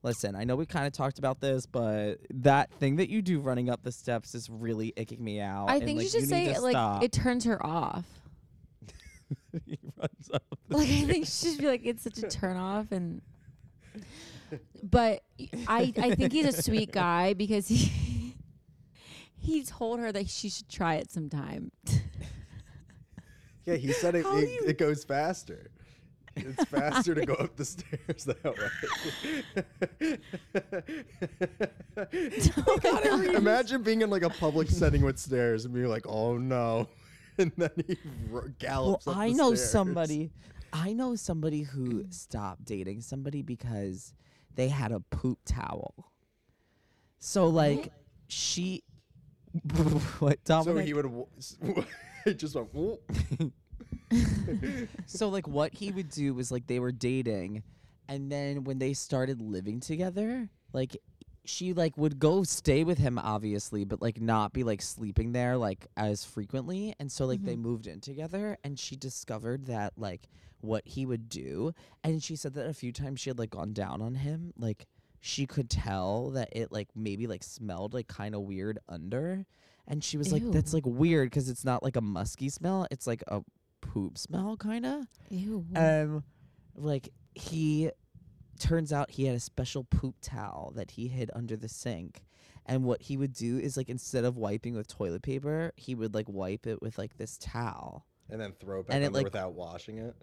[0.01, 3.39] listen, I know we kind of talked about this, but that thing that you do
[3.39, 5.69] running up the steps is really icking me out.
[5.69, 8.05] I and, think like, you should need say to like stop." it turns her off.
[9.65, 12.57] He runs up the like I think she should be like it's such a turn
[12.57, 13.21] off and
[14.81, 15.23] but
[15.67, 17.91] I I think he's a sweet guy because he
[19.39, 21.71] he told her that she should try it sometime.
[23.65, 25.71] Yeah, he said it, How do it, you- it goes faster.
[26.35, 30.17] It's faster to go up the stairs that way.
[32.67, 36.87] Oh Imagine being in like a public setting with stairs and being like, "Oh no,"
[37.37, 37.97] and then he
[38.31, 39.71] r- Well, gallops up I the know stairs.
[39.71, 40.31] somebody.
[40.71, 44.13] I know somebody who stopped dating somebody because
[44.55, 46.11] they had a poop towel.
[47.17, 47.91] So like
[48.27, 48.83] she
[50.19, 51.03] what So he would.
[51.03, 51.57] w- s-
[52.25, 52.99] He just went.
[55.05, 57.63] So like what he would do was like they were dating
[58.07, 60.97] and then when they started living together like
[61.45, 65.57] she like would go stay with him obviously but like not be like sleeping there
[65.57, 67.61] like as frequently and so like they mm-hmm.
[67.63, 70.27] moved in together and she discovered that like
[70.61, 71.73] what he would do
[72.03, 74.85] and she said that a few times she had like gone down on him like
[75.21, 79.45] she could tell that it like maybe like smelled like kind of weird under
[79.87, 83.05] and she was like that's like weird because it's not like a musky smell it's
[83.07, 83.41] like a
[83.81, 85.65] poop smell kind of Ew.
[85.75, 86.23] um
[86.75, 87.91] like he
[88.59, 92.23] turns out he had a special poop towel that he hid under the sink
[92.65, 96.13] and what he would do is like instead of wiping with toilet paper he would
[96.13, 99.23] like wipe it with like this towel and then throw it back And it, like-
[99.25, 100.15] without washing it.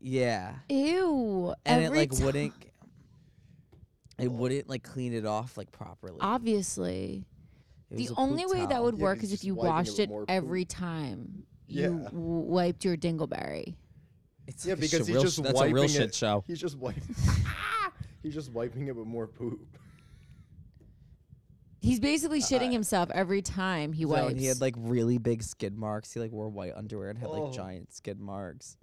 [0.00, 1.54] yeah Ew.
[1.64, 2.54] and Every it like ti- wouldn't
[4.18, 7.24] it wouldn't like clean it off like properly Obviously.
[7.90, 8.84] It The was a only poop way that towel.
[8.84, 10.64] would Yeah, work 'cause is if just you wiping it washed with it more every
[10.64, 11.88] time you Yeah.
[11.88, 12.10] w-
[12.40, 13.76] wiped your dingleberry.
[14.48, 15.90] it's Yeah, like a because shit- he's real just sh- that's wiping a real it.
[15.90, 17.02] shit show He's just wiping.
[18.22, 19.60] he's just wiping it with more poop.
[21.80, 24.30] He's basically shitting himself every time he So, wipes.
[24.32, 27.28] and he had like really big skid marks he like wore white underwear and had
[27.28, 27.44] Oh.
[27.44, 28.76] like giant skid marks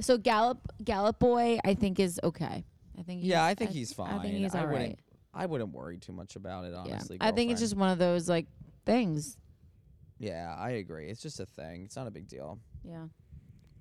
[0.00, 2.64] so Gallop Gallop Boy, I think is okay.
[2.98, 3.22] I think.
[3.24, 4.14] Yeah, he's- I think he's fine.
[4.14, 4.88] I think he's I all wouldn't.
[4.90, 4.98] right.
[5.32, 6.90] I wouldn't worry too much about it, honestly.
[6.90, 7.18] Yeah, honestly.
[7.20, 7.70] I think it's girlfriend.
[7.70, 8.46] just one of those like
[8.86, 9.36] things.
[10.18, 11.08] Yeah, I agree.
[11.08, 11.82] It's just a thing.
[11.84, 12.58] It's not a big deal.
[12.84, 13.06] Yeah.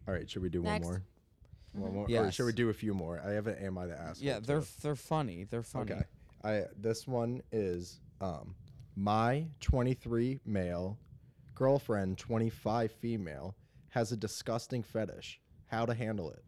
[0.08, 0.84] All right, should we do Next.
[0.86, 0.94] one
[1.74, 1.84] more?
[1.84, 2.06] One more.
[2.06, 2.34] Or Yes.
[2.34, 3.20] should we do a few more?
[3.24, 4.68] I have an "Am I the asshole?" Yeah, they're too.
[4.82, 5.44] they're funny.
[5.44, 5.92] They're funny.
[5.94, 6.04] Okay.
[6.44, 8.56] I this one is um
[8.96, 10.98] my 23 male
[11.56, 13.56] girlfriend 25 female
[13.90, 15.40] has a disgusting fetish.
[15.68, 16.44] How to handle it.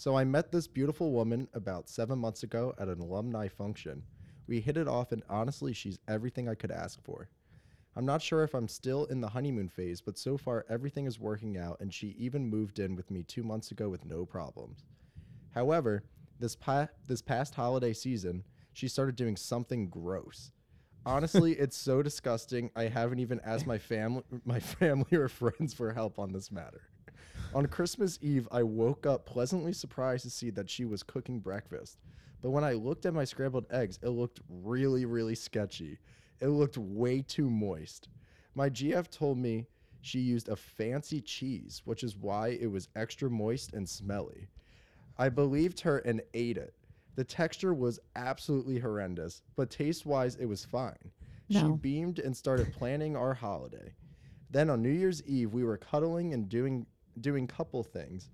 [0.00, 4.02] So I met this beautiful woman about 7 months ago at an alumni function.
[4.46, 7.28] We hit it off and honestly she's everything I could ask for.
[7.94, 11.20] I'm not sure if I'm still in the honeymoon phase, but so far everything is
[11.20, 14.86] working out and she even moved in with me 2 months ago with no problems.
[15.50, 16.04] However,
[16.38, 20.50] this pa- this past holiday season, she started doing something gross.
[21.04, 22.70] Honestly, it's so disgusting.
[22.74, 26.89] I haven't even asked my family, my family or friends for help on this matter.
[27.54, 31.98] On Christmas Eve, I woke up pleasantly surprised to see that she was cooking breakfast.
[32.42, 35.98] But when I looked at my scrambled eggs, it looked really, really sketchy.
[36.40, 38.08] It looked way too moist.
[38.54, 39.66] My GF told me
[40.00, 44.48] she used a fancy cheese, which is why it was extra moist and smelly.
[45.18, 46.74] I believed her and ate it.
[47.16, 51.10] The texture was absolutely horrendous, but taste wise, it was fine.
[51.50, 53.92] She beamed and started planning our holiday.
[54.50, 56.86] Then on New Year's Eve, we were cuddling and doing
[57.20, 58.30] doing couple things.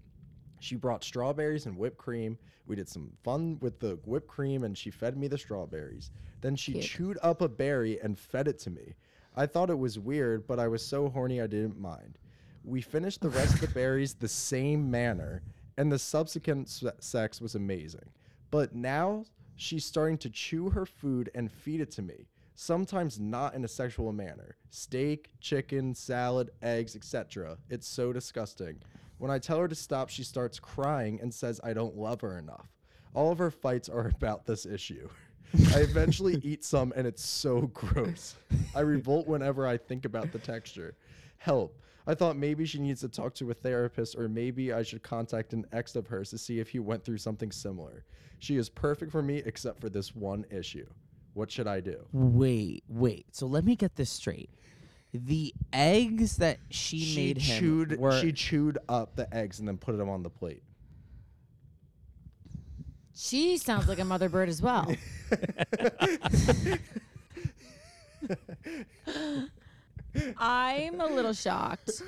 [0.61, 2.39] She brought strawberries and whipped cream.
[2.67, 6.11] We did some fun with the whipped cream and she fed me the strawberries.
[6.41, 6.85] Then she Cute.
[6.85, 8.95] chewed up a berry and fed it to me.
[9.37, 12.19] I thought it was weird, but I was so horny I didn't mind.
[12.65, 15.43] We finished the rest of the berries the same manner,
[15.77, 18.09] and the subsequent se- sex was amazing.
[18.51, 19.25] But now
[19.57, 23.69] she's starting to chew her food and feed it to me, sometimes not in a
[23.69, 24.57] sexual manner.
[24.71, 27.59] Steak, chicken, salad, eggs, etc.
[27.71, 28.81] It's so disgusting.
[29.19, 32.39] When I tell her to stop, she starts crying and says I don't love her
[32.39, 32.67] enough.
[33.15, 35.09] All of her fights are about this issue.
[35.75, 38.35] I eventually eat some and it's so gross.
[38.75, 40.97] I revolt whenever I think about the texture.
[41.39, 41.79] Help.
[42.09, 45.53] I thought maybe she needs to talk to a therapist or maybe I should contact
[45.53, 48.05] an ex of hers to see if he went through something similar.
[48.39, 50.87] She is perfect for me except for this one issue.
[51.37, 52.07] What should I do?
[52.13, 53.27] Wait, wait.
[53.33, 54.49] So let me get this straight.
[55.13, 59.69] The eggs that she, She made him chewed were she chewed up the eggs and
[59.69, 60.63] then put them on the plate.
[63.15, 64.91] She sounds like a mother bird as well.
[70.39, 72.01] I'm a little shocked.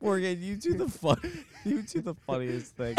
[0.00, 1.18] Morgan, you do the fun.
[1.66, 2.94] You do the funniest thing.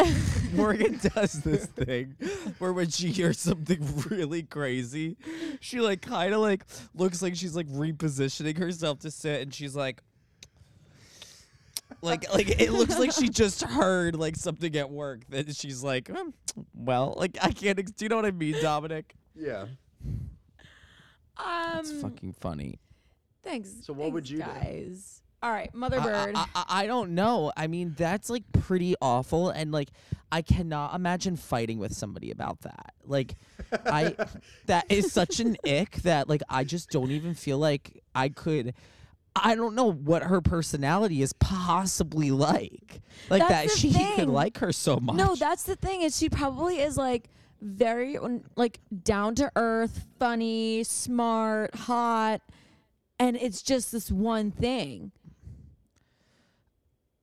[0.52, 2.16] Morgan does this thing
[2.58, 3.78] where when she hears something
[4.10, 5.16] really crazy,
[5.60, 9.76] she like kind of like looks like she's like repositioning herself to sit, and she's
[9.76, 10.02] like,
[12.02, 15.20] like like it looks like she just heard like something at work.
[15.28, 16.30] That she's like, "Hmm,
[16.74, 17.78] well, like I can't.
[17.78, 19.14] Ex- do you know what I mean, Dominic?
[19.36, 19.66] Yeah.
[21.36, 22.80] Um, It's fucking funny.
[23.44, 23.70] thanks.
[23.82, 25.22] So what would thanks, you do?
[25.42, 26.34] All right, mother bird.
[26.34, 27.52] I, I, I don't know.
[27.56, 29.90] I mean, that's like pretty awful, and like
[30.32, 32.94] I cannot imagine fighting with somebody about that.
[33.04, 33.36] Like,
[33.84, 34.14] I
[34.66, 38.74] that is such an ick that like I just don't even feel like I could.
[39.38, 43.02] I don't know what her personality is possibly like.
[43.28, 45.16] Like That's that she could like her so much.
[45.16, 46.00] No, that's the thing.
[46.00, 47.28] Is she probably is like
[47.60, 48.18] very
[48.56, 52.40] like down to earth, funny, smart, hot,
[53.18, 55.12] and it's just this one thing.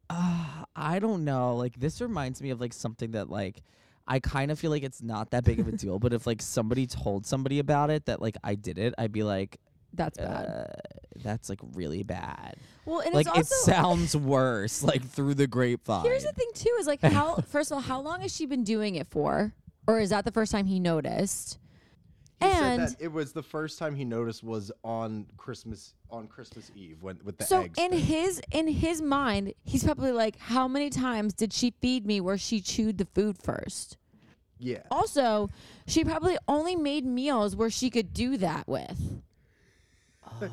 [0.10, 1.56] Uh, I don't know.
[1.56, 3.64] Like this reminds me of like something that like
[4.08, 6.42] I kind of feel like it's not that big of a deal, but if like
[6.42, 9.60] somebody told somebody about it that like I did it, I'd be like,
[9.94, 10.46] That's bad.
[10.46, 10.66] uh,
[11.24, 12.56] that's like really bad.
[12.86, 16.04] well, and like it's it sounds worse, like through the grapevine.
[16.04, 18.64] here's the thing too is like how first of all how long has she been
[18.64, 19.54] doing it for,
[19.88, 21.60] or is that the first time he noticed?
[22.42, 26.28] He and said that it was the first time he noticed was on Christmas on
[26.28, 27.78] Christmas Eve when with the so eggs.
[27.80, 28.00] in thing.
[28.00, 32.38] his in his mind, he's probably like, how many times did she feed me where
[32.38, 33.98] she chewed the food first?
[34.60, 34.84] yeah.
[34.92, 35.50] Also,
[35.88, 39.22] she probably only made meals where she could do that with.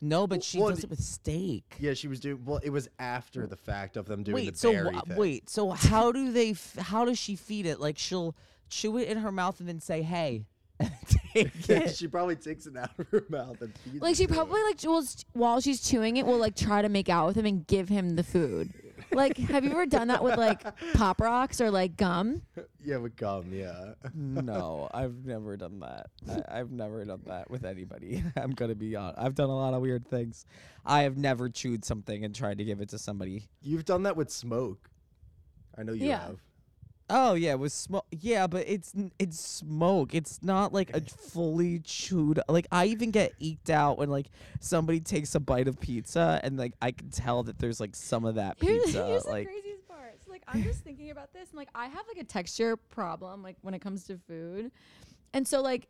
[0.00, 1.74] no, but she Well, does d- it with steak.
[1.78, 2.60] Yeah, she was doing well.
[2.62, 5.16] It was after the fact of them doing Wait, the so berry wha- thing.
[5.16, 6.50] wait, so how do they?
[6.50, 7.80] F- how does she feed it?
[7.80, 8.34] Like she'll
[8.68, 10.44] chew it in her mouth and then say, "Hey."
[11.34, 11.94] Take it.
[11.96, 14.36] she probably takes it out of her mouth and feeds Like it she to him.
[14.36, 17.46] probably like will while she's chewing it will like try to make out with him
[17.46, 18.72] and give him the food.
[19.12, 20.64] Like, have you ever done that with like
[20.94, 22.42] pop rocks or like gum?
[22.82, 23.46] yeah with gum.
[23.52, 23.92] Yeah.
[24.14, 26.06] no, I've never done that.
[26.28, 28.24] I, I've never done that with anybody.
[28.36, 29.18] I'm gonna be honest.
[29.20, 30.46] I've done a lot of weird things.
[30.84, 33.46] I have never chewed something and tried to give it to somebody.
[33.62, 34.90] You've done that with smoke.
[35.78, 36.26] I know you Yeah.
[36.26, 36.38] have.
[37.10, 38.06] Oh yeah, with smoke.
[38.10, 40.14] Yeah, but it's n- it's smoke.
[40.14, 42.40] It's not like a fully chewed.
[42.48, 44.26] Like I even get eked out when like
[44.60, 48.24] somebody takes a bite of pizza and like I can tell that there's like some
[48.24, 49.06] of that Here's, pizza.
[49.06, 50.14] here's like the craziest part.
[50.24, 53.42] So, like, I'm just thinking about this, and like, I have like a texture problem,
[53.42, 54.70] like when it comes to food,
[55.34, 55.88] and so like,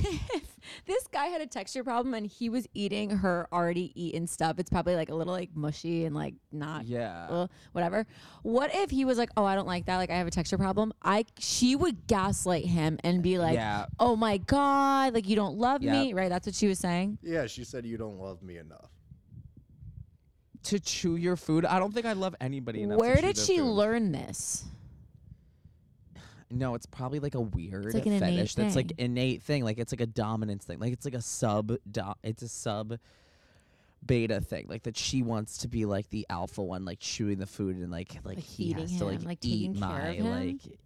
[0.86, 4.70] this guy had a texture problem and he was eating her already eaten stuff, it's
[4.70, 7.26] probably like a little like mushy and like not yeah.
[7.28, 8.06] uh, whatever.
[8.42, 9.96] What if he was like, "Oh, I don't like that.
[9.96, 13.86] Like, I have a texture problem." I she would gaslight him and be like, yeah.
[13.98, 15.92] "Oh my god, like you don't love Yep.
[15.92, 16.28] me." Right?
[16.28, 17.18] That's what she was saying.
[17.22, 18.90] Yeah, she said you don't love me enough.
[20.64, 21.64] To chew your food.
[21.64, 22.98] I don't think I love anybody enough.
[22.98, 23.64] to Where chew did their she food.
[23.64, 24.64] learn this?
[26.50, 28.54] No, it's probably like a weird like an innate fetish.
[28.56, 28.96] That's like thing.
[28.98, 29.64] innate thing.
[29.64, 30.78] Like it's like a dominance thing.
[30.80, 31.72] Like it's like a sub.
[31.90, 32.98] Do- it's a sub
[34.04, 34.66] beta thing.
[34.68, 37.90] Like that she wants to be like the alpha one, like chewing the food and
[37.90, 40.14] like like, Like he feeding has to like him, like eat taking care my of
[40.16, 40.26] him?
[40.30, 40.78] like.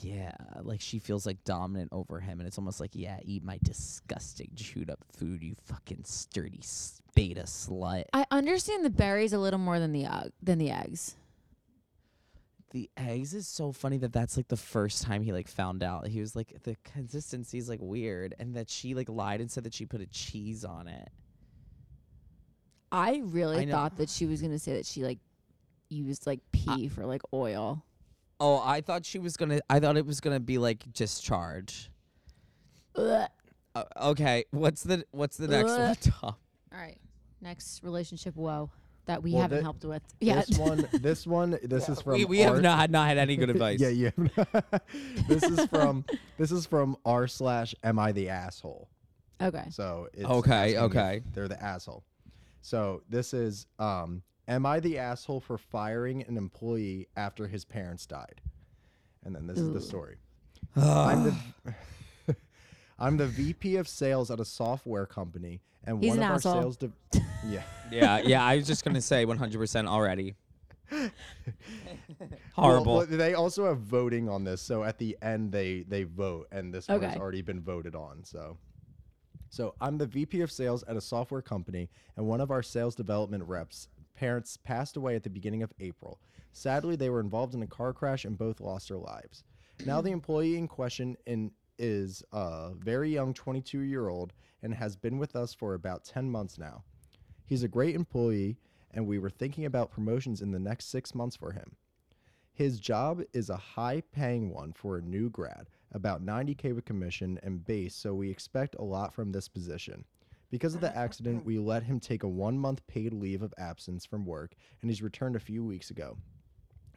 [0.00, 3.58] yeah, like she feels like dominant over him, and it's almost like, yeah, eat my
[3.62, 8.04] disgusting chewed up food, you fucking sturdy s- beta slut.
[8.14, 11.16] I understand the berries a little more than the uh, than the eggs.
[12.72, 16.06] The eggs is so funny that that's like the first time he like found out.
[16.06, 19.64] He was like the consistency is like weird, and that she like lied and said
[19.64, 21.08] that she put a cheese on it.
[22.90, 25.18] I really I thought that she was gonna say that she like
[25.90, 27.84] used like pee for like oil.
[28.40, 29.60] Oh, I thought she was gonna.
[29.68, 31.90] I thought it was gonna be like discharge.
[32.96, 33.26] Uh,
[34.00, 35.80] okay, what's the what's the next one?
[35.80, 35.96] Ugh.
[36.00, 36.34] Tom?
[36.72, 36.98] All right,
[37.42, 38.70] next relationship woe
[39.06, 40.46] that we Well, haven't thi- helped with yet.
[40.46, 43.36] This one, this one, this is from We, we have Art- not not had any
[43.36, 43.80] good advice.
[43.80, 44.10] yeah, yeah.
[45.28, 46.04] this is from
[46.38, 48.88] this is from r slash am I the asshole?
[49.40, 49.64] okay.
[49.70, 51.22] So it's Okay, asking if okay.
[51.34, 52.04] they're the asshole.
[52.60, 58.06] So this is um, am I the asshole for firing an employee after his parents
[58.06, 58.40] died?
[59.24, 60.16] And then this is the story.
[60.76, 62.36] I'm the
[62.98, 66.36] I'm the VP of sales at a software company, and He's one an of our
[66.36, 66.60] asshole.
[66.62, 66.76] sales.
[66.76, 66.92] De-
[67.46, 67.62] yeah.
[67.90, 68.44] yeah, yeah.
[68.44, 70.34] I was just gonna say 100% already.
[72.20, 72.98] Well, Horrible.
[73.00, 76.72] but they also have voting on this, so at the end they they vote, and
[76.72, 77.20] this one has Okay.
[77.20, 78.22] already been voted on.
[78.24, 78.58] So,
[79.48, 82.94] so I'm the VP of sales at a software company, and one of our sales
[82.94, 86.20] development reps' parents passed away at the beginning of April.
[86.52, 89.44] Sadly, they were involved in a car crash and both lost their lives.
[89.86, 94.96] Now the employee in question in is a very young 22 year old and has
[94.96, 96.84] been with us for about 10 months now.
[97.44, 98.56] He's a great employee,
[98.92, 101.76] and we were thinking about promotions in the next six months for him.
[102.54, 107.40] His job is a high paying one for a new grad, about 90k with commission
[107.42, 110.04] and base, so we expect a lot from this position.
[110.50, 114.04] Because of the accident, we let him take a one month paid leave of absence
[114.04, 116.18] from work, and he's returned a few weeks ago.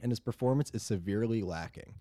[0.02, 1.94] And his performance is severely lacking.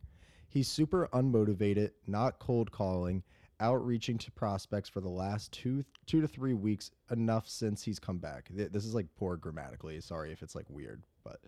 [0.54, 3.24] He's super unmotivated, not cold calling,
[3.58, 8.18] outreaching to prospects for the last two two to three weeks enough since he's come
[8.18, 8.48] back.
[8.56, 10.00] Th- This is like poor grammatically.
[10.00, 11.40] Sorry if it's like weird, but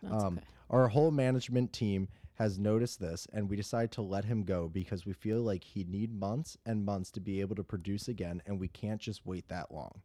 [0.00, 0.46] That's um, okay.
[0.70, 5.04] our whole management team has noticed this, and we decided to let him go because
[5.04, 8.60] we feel like he'd need months and months to be able to produce again, and
[8.60, 10.02] we can't just wait that long.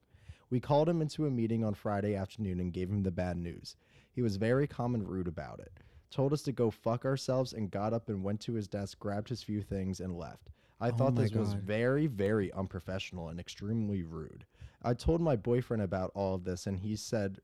[0.50, 3.76] We called him into a meeting on Friday afternoon and gave him the bad news.
[4.14, 5.72] He was very calm and rude about it.
[6.10, 9.30] Told us to go fuck ourselves and got up and went to his desk, grabbed
[9.30, 10.50] his few things, and left.
[10.80, 14.46] I oh thought my this was very, very unprofessional and extremely rude.
[14.84, 17.40] I told my boyfriend about all of this, and he said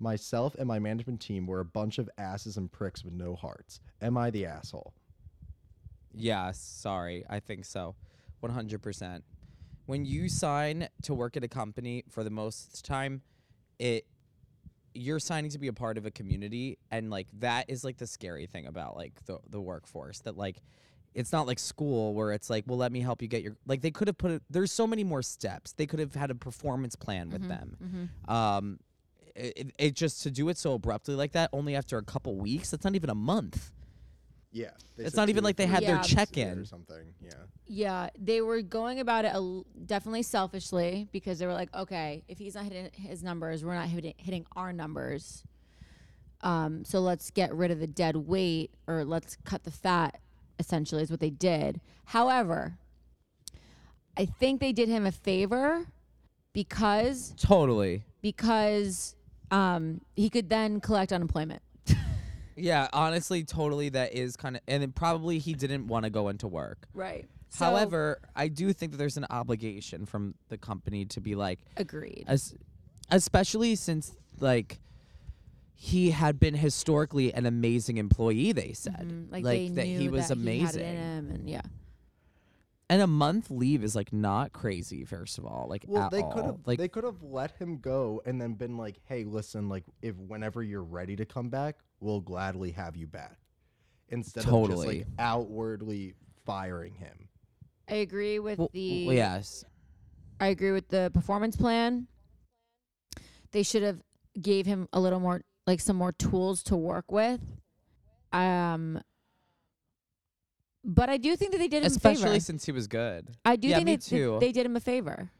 [0.00, 3.80] myself and my management team were a bunch of asses and pricks with no hearts.
[4.00, 4.94] Am I the asshole?
[6.14, 7.24] Yeah, sorry.
[7.28, 7.94] I think so.
[8.42, 9.22] 100%.
[9.86, 13.22] When you sign to work at a company for the most time,
[13.78, 14.06] it
[14.94, 18.06] you're signing to be a part of a community and like that is like the
[18.06, 20.56] scary thing about like the the workforce that like
[21.14, 23.80] it's not like school where it's like, well, let me help you get your like
[23.80, 25.72] they could have put it there's so many more steps.
[25.72, 27.76] They could have had a performance plan with them.
[28.32, 28.78] Um
[29.34, 32.36] it, it, it just to do it so abruptly like that only after a couple
[32.36, 33.70] weeks, that's not even a month.
[34.50, 34.70] Yeah.
[34.96, 36.58] It's not even like they had their or check-in.
[36.58, 37.14] Or something.
[37.22, 37.30] Yeah.
[37.66, 42.24] Yeah, they were going about it a l- definitely selfishly because they were like, okay,
[42.28, 45.44] if he's not hitting his numbers, we're not hitting, hitting our numbers.
[46.40, 50.20] Um, so let's get rid of the dead weight or let's cut the fat.
[50.60, 51.80] Essentially, is what they did.
[52.06, 52.78] However,
[54.16, 55.86] I think they did him a favor
[56.52, 58.02] because Totally.
[58.20, 59.14] because
[59.52, 61.62] um, he could then collect unemployment.
[62.58, 63.88] Yeah, honestly, totally.
[63.90, 66.86] That is kind of, and then probably he didn't want to go into work.
[66.94, 67.26] Right.
[67.58, 72.24] However, I do think that there's an obligation from the company to be like, agreed.
[72.28, 72.54] as,
[73.10, 74.80] especially since like
[75.74, 78.52] he had been historically an amazing employee.
[78.52, 80.86] They said Mhm, Like, they that knew he was that He had it amazing.
[80.88, 81.62] in him and yeah.
[82.90, 85.04] And a month leave is like not crazy.
[85.04, 87.78] First of all, like Well, at they could have like they could have let him
[87.78, 91.78] go and then been like, "Hey, listen, like if whenever you're ready to come back,
[92.00, 93.38] we'll gladly have you back."
[94.08, 94.98] Instead of just Totally.
[94.98, 96.14] like outwardly
[96.46, 97.28] firing him.
[97.90, 99.64] I agree with well, the well, yes.
[100.40, 102.06] I agree with the performance plan.
[103.52, 104.02] They should have
[104.40, 107.40] gave him a little more like some more tools to work with.
[108.32, 109.02] Um
[110.88, 112.12] but I do think that they did him a favor.
[112.14, 113.28] Especially since he was good.
[113.44, 114.38] I do yeah, think me they, they- too.
[114.40, 115.30] they did him a favor.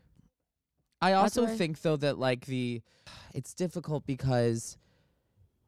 [1.01, 2.83] I That's also what I- think though that like the
[3.35, 4.77] it's difficult because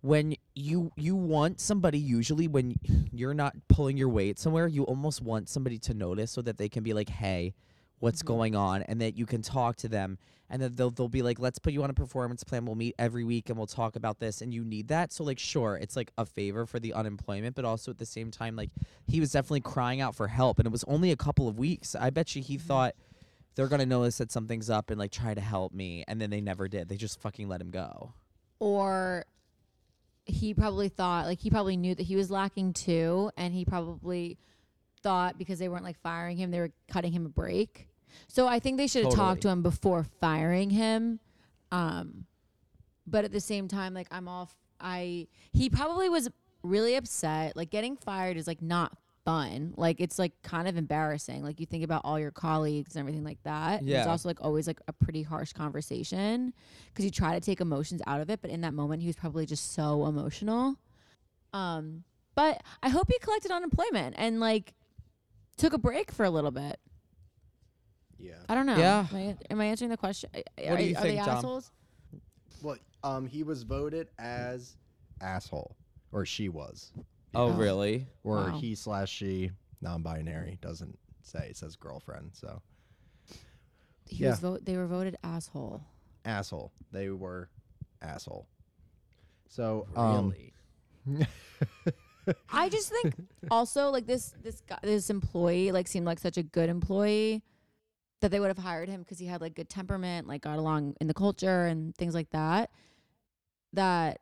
[0.03, 2.75] when you you want somebody usually when
[3.13, 6.69] you're not pulling your weight somewhere you almost want somebody to notice so that they
[6.69, 7.55] can be like hey
[8.01, 8.29] what's mm-hmm.
[8.29, 10.19] going on and that you can talk to them
[10.51, 12.67] and that they'll, they'll be like let's put you on a performance plan.
[12.67, 14.43] We'll meet every week and we'll talk about this.
[14.43, 15.13] And you need that.
[15.13, 18.31] So like sure it's like a favor for the unemployment but also at the same
[18.31, 18.71] time like
[19.07, 21.95] he was definitely crying out for help and it was only a couple of weeks.
[21.95, 22.67] I bet you he mm-hmm.
[22.67, 22.95] thought
[23.55, 26.41] they're gonna notice that something's up and like try to help me and then they
[26.41, 26.89] never did.
[26.89, 28.13] They just fucking let him go.
[28.59, 29.25] Or
[30.25, 34.39] he probably thought like he probably knew that he was lacking too and he probably
[35.03, 37.89] thought because they weren't like firing him they were cutting him a break
[38.29, 39.53] so i think they should have talked to Totally.
[39.53, 41.21] him before firing him
[41.73, 42.27] um
[43.07, 46.29] but at the same time like i'm off i he probably was
[46.63, 49.75] really upset like getting fired is like not fun.
[49.77, 51.43] Like it's like kind of embarrassing.
[51.45, 53.81] Like you think about all your colleagues and everything like that.
[53.83, 54.07] It's Yeah.
[54.07, 56.55] also like always like a pretty harsh conversation
[56.89, 59.17] because you try to take emotions out of it but in that moment he was
[59.17, 60.77] probably just so emotional.
[61.53, 62.05] Um
[62.35, 64.73] but i hope he collected unemployment and like
[65.59, 66.79] took a break for a little bit
[68.21, 68.35] Yeah.
[68.49, 69.07] i don't know Yeah.
[69.11, 71.37] am i, am I answering the question What do you are, think, they Dom?
[71.37, 71.71] assholes
[72.63, 74.77] Well, um, he was voted as
[75.21, 75.77] asshole,
[76.13, 76.93] or she was,
[77.35, 77.53] oh Oh.
[77.53, 78.61] really or Wow.
[78.61, 81.49] he slash she, non-binary, doesn't say.
[81.51, 82.33] It says girlfriend.
[82.35, 82.61] So
[84.07, 84.31] he Yeah.
[84.31, 85.83] was vote they were voted asshole
[86.25, 86.73] asshole.
[86.93, 87.49] They were
[88.03, 88.47] asshole.
[89.49, 90.35] So um,
[92.53, 93.15] I just think
[93.51, 97.43] also like this this guy, this employee like seemed like such a good employee
[98.21, 100.95] that they would have hired him because he had like good temperament, like got along
[101.01, 102.71] in the culture and things like that.
[103.73, 104.21] That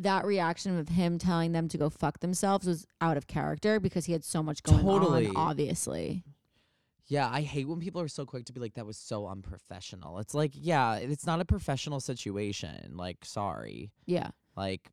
[0.00, 4.04] that reaction of him telling them to go fuck themselves was out of character because
[4.04, 5.26] he had so much going Totally.
[5.26, 5.36] on.
[5.36, 6.22] Obviously,
[7.08, 10.18] Yeah, I hate when people are so quick to be like, that was so unprofessional.
[10.20, 12.92] It's like, yeah, it's not a professional situation.
[12.96, 13.90] Like, sorry.
[14.06, 14.30] yeah.
[14.56, 14.92] Like,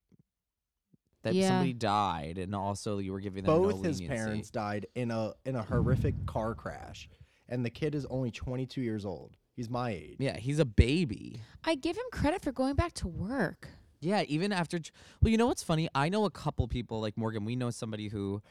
[1.22, 1.50] that Yeah.
[1.50, 4.08] somebody died and also you were giving them both no his leniency.
[4.08, 7.10] parents died in a in a horrific car crash,
[7.50, 9.38] and the kid is only 22 years old.
[9.56, 10.16] He's my age.
[10.20, 11.40] Yeah, he's a baby.
[11.64, 13.70] I give him credit for going back to work.
[14.02, 14.80] Yeah, even after.
[14.80, 14.92] j-
[15.22, 15.88] Well, you know what's funny?
[15.96, 18.42] I know a couple people, like Morgan, we know somebody who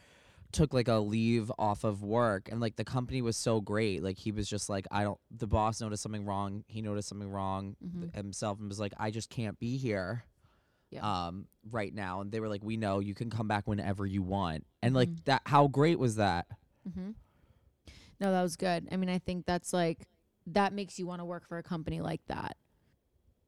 [0.53, 4.03] took like a leave off of work and like the company was so great.
[4.03, 6.65] Like he was just like, I don't, the boss noticed something wrong.
[6.69, 10.25] He noticed something wrong th- himself and was like, I just can't be here.
[10.91, 11.27] Yeah.
[11.27, 14.23] Um, right now, and they were like, "We know you can come back whenever you
[14.23, 15.43] want," and like that.
[15.45, 16.47] How great was that?
[16.89, 17.11] Mm-hmm.
[18.21, 18.89] No, that was good.
[18.91, 20.07] I mean, I think that's like
[20.47, 22.57] that makes you want to work for a company like that.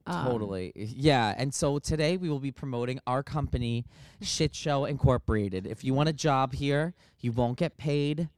[0.07, 0.73] Um, Totally.
[0.75, 1.35] Yeah.
[1.37, 3.87] And so today we will be promoting our company,
[4.23, 5.67] Shit Show Incorporated.
[5.67, 8.29] If you want a job here, you won't get paid.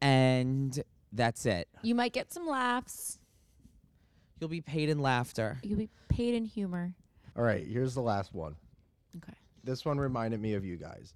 [0.00, 0.82] And
[1.12, 1.68] that's it.
[1.82, 3.18] You might get some laughs.
[4.40, 5.58] You'll be paid in laughter.
[5.62, 6.94] You'll be paid in humor.
[7.36, 8.56] All right, here's the last one.
[9.16, 9.32] Okay.
[9.62, 11.14] This one reminded me of you guys.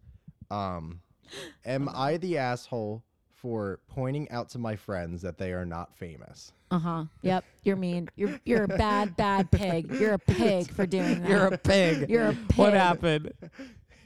[0.51, 1.01] Um,
[1.67, 3.03] am I the asshole
[3.37, 6.53] for pointing out to my friends that they are not famous?
[6.71, 7.05] Uh huh.
[7.23, 7.45] Yep.
[7.63, 8.09] You're mean.
[8.17, 9.91] You're you're a bad bad pig.
[9.93, 11.29] You're a pig for doing that.
[11.29, 12.11] You're a pig.
[12.11, 12.57] You're a pig.
[12.57, 13.33] What happened?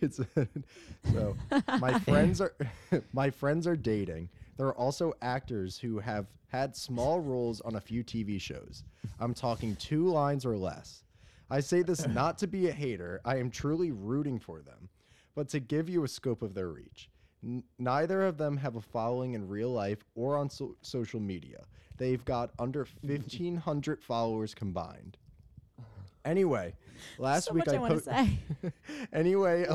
[0.03, 0.19] It's
[1.13, 1.37] so
[1.79, 2.55] my friends are
[3.13, 4.31] my friends are dating.
[4.57, 8.83] There are also actors who have had small roles on a few TV shows.
[9.19, 11.05] I'm talking two lines or less.
[11.51, 13.21] I say this not to be a hater.
[13.27, 14.89] I am truly rooting for them,
[15.35, 17.10] but to give you a scope of their reach.
[17.45, 21.63] N- neither of them have a following in real life or on so- social media.
[21.97, 25.17] They've got under 1,500 followers combined.
[26.25, 26.75] Anyway,
[27.19, 28.39] last So week much I, I, po- say.
[29.13, 29.67] anyway,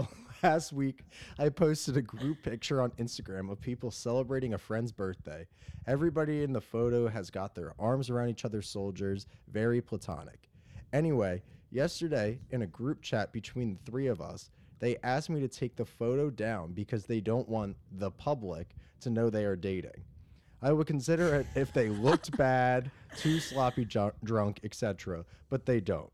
[0.43, 1.01] last week
[1.39, 5.47] I posted a group picture on Instagram of people celebrating a friend's birthday.
[5.87, 10.49] Everybody in the photo has got their arms around each other's shoulders, very platonic.
[10.93, 15.47] Anyway, yesterday in a group chat between the three of us, they asked me to
[15.47, 20.03] take the photo down because they don't want the public to know they are dating.
[20.61, 25.79] I would consider it if they looked bad, too sloppy ju- drunk, etc., but they
[25.79, 26.11] don't.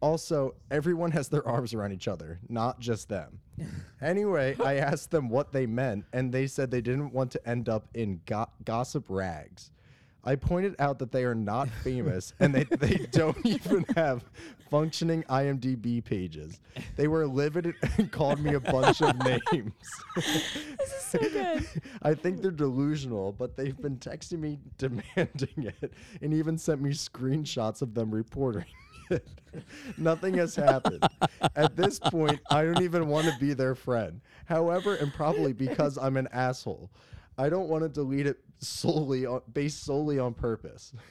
[0.00, 3.40] Also, everyone has their arms around each other, not just them.
[4.00, 7.68] Anyway, I asked them what they meant, and they said they didn't want to end
[7.68, 9.72] up in go- gossip rags.
[10.24, 14.24] I pointed out that they are not famous and they, they don't even have
[14.70, 16.60] functioning IMDb pages.
[16.96, 19.72] They were livid and called me a bunch of names.
[20.16, 21.66] this is so good.
[22.02, 26.90] I think they're delusional, but they've been texting me demanding it and even sent me
[26.90, 28.66] screenshots of them reporting
[29.10, 29.26] it.
[29.96, 31.02] Nothing has happened.
[31.56, 34.20] At this point, I don't even want to be their friend.
[34.44, 36.90] However, and probably because I'm an asshole,
[37.38, 40.92] I don't want to delete it solely on, based solely on purpose.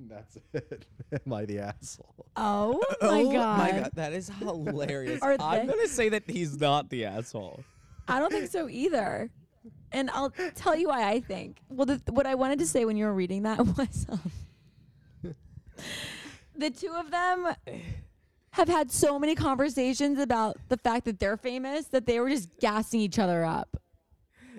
[0.00, 0.86] That's it.
[1.26, 2.26] Am I the asshole?
[2.36, 3.58] Oh my oh god.
[3.58, 5.20] my god, that is hilarious.
[5.22, 5.72] Are I'm they?
[5.74, 7.62] gonna say that he's not the asshole.
[8.08, 9.30] I don't think so either.
[9.92, 11.58] And I'll tell you why I think.
[11.68, 15.34] Well, the, what I wanted to say when you were reading that was um,
[16.56, 17.54] the two of them
[18.52, 22.48] have had so many conversations about the fact that they're famous that they were just
[22.58, 23.76] gassing each other up.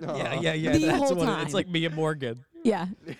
[0.00, 0.72] Yeah, yeah, yeah.
[0.72, 1.44] The that's whole what it- time.
[1.44, 2.44] it's like me and Morgan.
[2.64, 2.86] Yeah.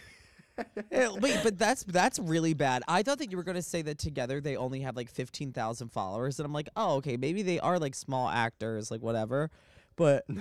[0.90, 2.82] Eh, Wait, but that's that's really bad.
[2.86, 5.88] I thought that you were going to say that together they only have like 15,000
[5.88, 9.50] followers and I'm like, "Oh, okay, maybe they are like small actors, like whatever."
[9.96, 10.36] But you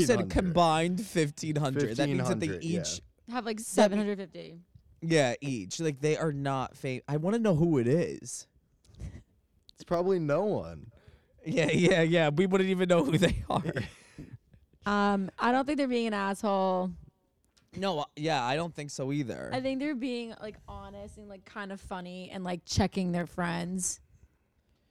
[0.00, 0.30] said 1500.
[0.30, 1.96] combined 1500.
[1.98, 2.80] That means that they 1500, yeah.
[2.80, 3.00] each
[3.30, 4.58] Have like 750.
[5.02, 5.78] yeah, each.
[5.78, 7.04] Like they are not famous.
[7.06, 8.46] I want to know who it is.
[9.74, 10.90] It's probably no one.
[11.44, 12.30] Yeah, yeah, yeah.
[12.30, 13.62] We wouldn't even know who they are.
[14.86, 16.90] Um, I don't think they're being an asshole.
[17.76, 19.50] no, uh, yeah, I don't think so either.
[19.52, 23.26] I think they're being like honest and like kind of funny and like checking their
[23.26, 24.00] friends.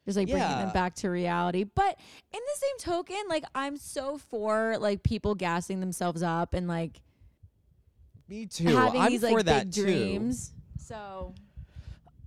[0.06, 0.64] Just like bringing Yeah.
[0.66, 1.64] them back to reality.
[1.64, 1.98] But
[2.34, 7.00] in the same token, like I'm so for like people gassing themselves up and like
[8.28, 8.68] Me too.
[8.76, 9.84] having I'm these for like that big too.
[9.84, 10.52] dreams.
[10.78, 11.34] So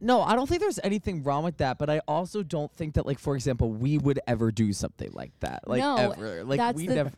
[0.01, 3.07] No, I don't think there's anything wrong with that, but I also don't think that,
[3.07, 5.67] like, for example, we would ever do something like that.
[5.67, 6.45] Like, No, ever.
[6.45, 7.13] Like, that's we the- never.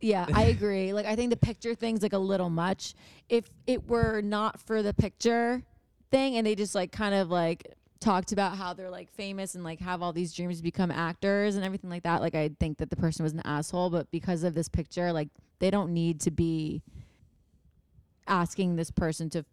[0.00, 0.92] Yeah, I agree.
[0.92, 2.94] like I think the picture thing's like a little much.
[3.28, 5.62] If it were not for the picture
[6.10, 9.62] thing and they just like kind of like talked about how they're like famous and
[9.62, 12.78] like have all these dreams to become actors and everything like that, like I'd think
[12.78, 15.28] that the person was an asshole, but because of this picture, like
[15.58, 16.82] they don't need to be
[18.26, 19.44] asking this person to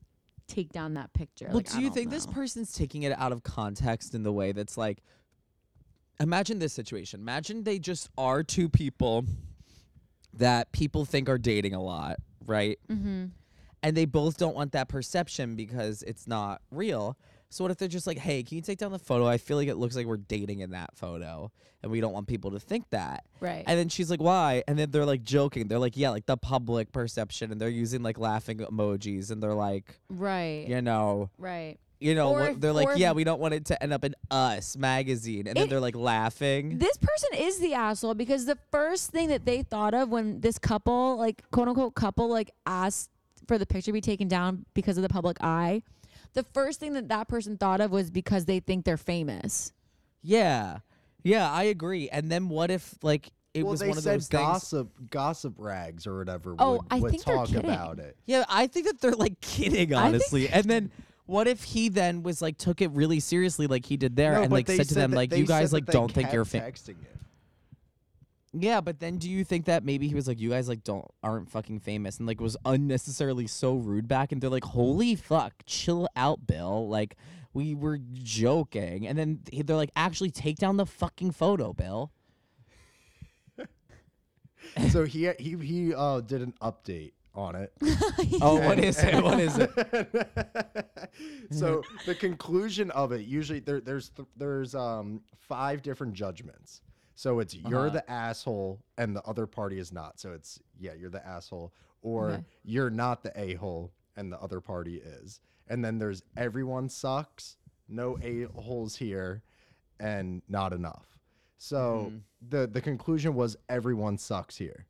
[0.48, 1.48] take down that picture.
[1.48, 2.34] Well, Like, I do you don't think this know.
[2.34, 5.00] person's taking it out of context in the way that's like,
[6.20, 7.20] imagine this situation.
[7.20, 9.26] Imagine they just are two people
[10.38, 12.80] that people think are dating a lot, right?
[12.90, 13.26] Mm-hmm.
[13.84, 17.18] And they both don't want that perception because it's not real.
[17.50, 19.26] So what if they're just like, "Hey, can you take down the photo?
[19.26, 21.50] I feel like it looks like we're dating in that photo,
[21.82, 23.64] and we don't want people to think that." Right.
[23.66, 25.68] And then she's like, "Why?" And then they're like joking.
[25.68, 29.54] They're like, "Yeah, like the public perception," and they're using like laughing emojis, and they're
[29.54, 30.68] like, right.
[30.68, 31.78] you know, Right.
[32.00, 34.14] You know, Or they're like, or "Yeah, we don't want it to end up in
[34.30, 36.78] Us magazine," and then It- they're like laughing.
[36.78, 40.58] This person is the asshole because the first thing that they thought of when this
[40.60, 43.10] couple, like quote unquote couple, like asked
[43.48, 45.82] for the picture to be taken down because of the public eye,
[46.34, 49.72] the first thing that that person thought of was because they think they're famous.
[50.22, 50.80] yeah,
[51.24, 52.10] yeah, I agree.
[52.10, 54.42] And then what if like it well, was they one of said those things?
[54.42, 56.56] gossip, gossip rags or whatever.
[56.60, 57.66] Oh, would, I would think they're talk kidding.
[57.66, 58.16] about it.
[58.26, 60.48] Yeah, I think that they're like kidding, I think honestly.
[60.50, 60.92] and then
[61.28, 64.42] what if he then was like took it really seriously, like he did there, No,
[64.42, 65.92] and but like they said to them, that- like, they you guys said like that
[65.92, 66.82] they don't think you're kept famous.
[66.82, 67.14] texting it.
[68.54, 71.06] Yeah, but then do you think that maybe he was like, you guys like don't
[71.22, 75.54] aren't fucking famous, and like was unnecessarily so rude back, and they're like, holy fuck,
[75.66, 76.88] chill out, Bill.
[76.90, 77.18] Like
[77.54, 82.12] we were joking, and then he- they're like, actually take down the fucking photo, Bill.
[84.90, 87.72] so he he he uh, did an update on it.
[88.42, 89.24] Oh, what is it?
[89.24, 89.70] What is it?
[91.52, 96.82] so the conclusion of it usually there, there's th- there's um five different judgments.
[97.16, 97.90] So it's you're Uh-huh.
[97.90, 100.20] the asshole and the other party is not.
[100.20, 102.44] So it's yeah you're the asshole or Okay.
[102.64, 105.40] you're not the a hole and the other party is.
[105.68, 107.58] And then there's everyone sucks,
[107.88, 109.44] no a holes here,
[110.00, 111.06] and not enough.
[111.58, 112.18] So Mm-hmm.
[112.50, 114.86] the the conclusion was everyone sucks here.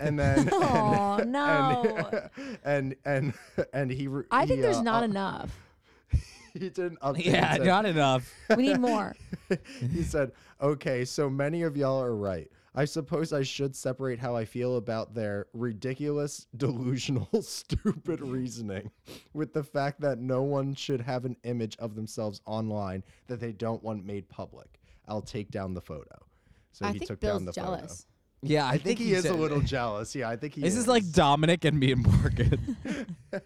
[0.00, 2.28] And then Oh no.
[2.64, 5.50] and and and and he re- I think he, there's uh, not uh, enough.
[6.52, 7.24] he did an update.
[7.26, 8.32] Yeah, said- not enough.
[8.56, 9.14] We need more.
[9.80, 12.50] he said, "Okay, so many of y'all are right.
[12.74, 18.90] I suppose I should separate how I feel about their ridiculous, delusional, stupid reasoning
[19.32, 23.52] with the fact that no one should have an image of themselves online that they
[23.52, 24.78] don't want made public.
[25.08, 26.16] I'll take down the photo."
[26.72, 28.06] So I he took Bill's down the jealous.
[28.42, 28.70] Yeah, I.
[28.74, 30.14] I think, he is a said- little jealous.
[30.14, 30.80] Yeah, I think he This is.
[30.80, 32.76] is like Dominic and me and Morgan.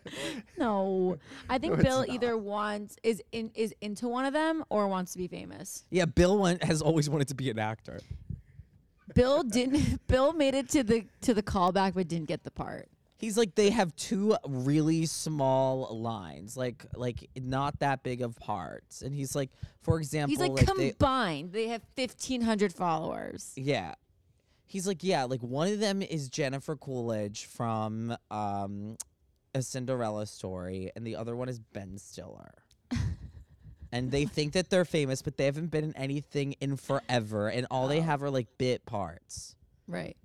[0.58, 1.18] No.
[1.48, 2.08] I think No, Bill not.
[2.10, 5.84] either wants is in is into one of them or wants to be famous.
[5.90, 8.00] yeah, Bill went, has always wanted to be an actor.
[9.14, 12.88] Bill didn't Bill made it to the to the callback but didn't get the part.
[13.18, 19.02] He's like they have two really small lines, like like not that big of parts,
[19.02, 19.50] and he's like,
[19.80, 23.52] for example, He's like, they- combined, they have fifteen hundred followers.
[23.56, 23.94] yeah,
[24.72, 28.96] he's like, yeah, like one of them is Jennifer Coolidge from um,
[29.54, 32.54] a Cinderella story, and the other one is Ben Stiller.
[33.92, 37.66] and they think that they're famous, but they haven't been in anything in forever, and
[37.70, 39.54] all they have are like bit parts.
[39.86, 40.16] Right.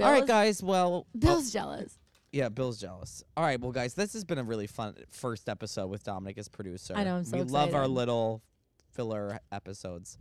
[0.00, 0.60] all right, guys.
[0.60, 1.96] Well, oh, Bill's jealous.
[2.32, 3.22] Yeah, Bill's jealous.
[3.36, 6.48] All right, well, guys, this has been a really fun first episode with Dominic as
[6.48, 6.94] producer.
[6.96, 8.42] I know, I'm so we love our little
[8.90, 10.18] filler episodes.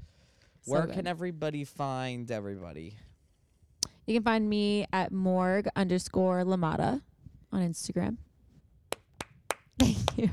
[0.63, 0.95] So Where good.
[0.95, 2.97] can everybody find everybody?
[4.05, 7.01] You can find me at morgue underscore Lamotta
[7.51, 8.17] on Instagram.
[9.79, 10.29] Thank you.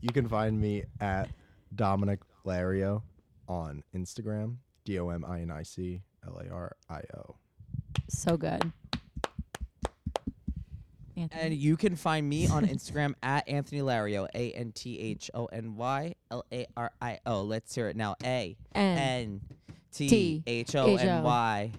[0.00, 1.30] You can find me at
[1.74, 3.02] Dominic Lario
[3.48, 4.56] on Instagram.
[4.84, 7.36] D O M I N I C L A R I O.
[8.08, 8.72] So good.
[11.22, 11.42] Anthony.
[11.42, 15.46] And you can find me on Instagram at Anthony Lario, A N T H O
[15.46, 17.42] N Y L A R I O.
[17.42, 18.16] Let's hear it now.
[18.24, 19.40] A N N
[19.92, 21.72] T H O N Y.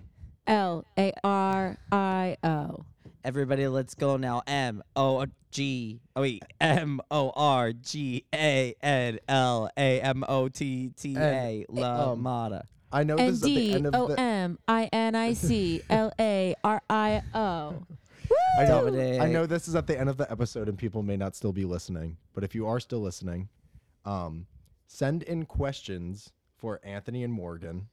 [0.47, 2.85] L A R I O.
[3.23, 4.41] Everybody, let's go now.
[4.47, 5.99] M O G.
[6.15, 11.65] Oh wait, M O R G A N L A M O T T A.
[11.67, 12.63] And, La um, Mata.
[12.91, 14.19] I know this is at the end of O the.
[14.19, 17.85] M I N I C L A R I O.
[18.59, 19.21] I know, Dominic.
[19.21, 21.53] I know this is at the end of the episode and people may not still
[21.53, 23.49] be listening, but if you are still listening,
[24.05, 24.47] um,
[24.87, 27.87] send in questions for Anthony and Morgan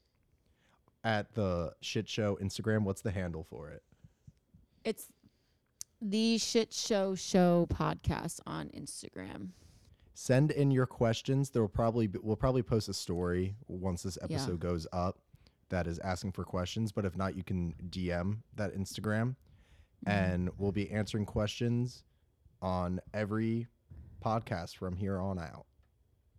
[1.04, 2.82] at the shit show Instagram.
[2.82, 3.82] What's the handle for it?
[4.84, 5.06] It's
[6.02, 9.50] the shit show show podcast on Instagram.
[10.14, 11.50] Send in your questions.
[11.50, 14.24] There will probably be, we'll probably post a story once this Yeah.
[14.36, 15.18] episode goes up
[15.68, 16.90] that is asking for questions.
[16.92, 19.36] But if not, you can DM that Instagram.
[20.06, 20.10] Mm-hmm.
[20.18, 22.04] and we'll be answering questions
[22.62, 23.66] on every
[24.24, 25.66] podcast from here on out.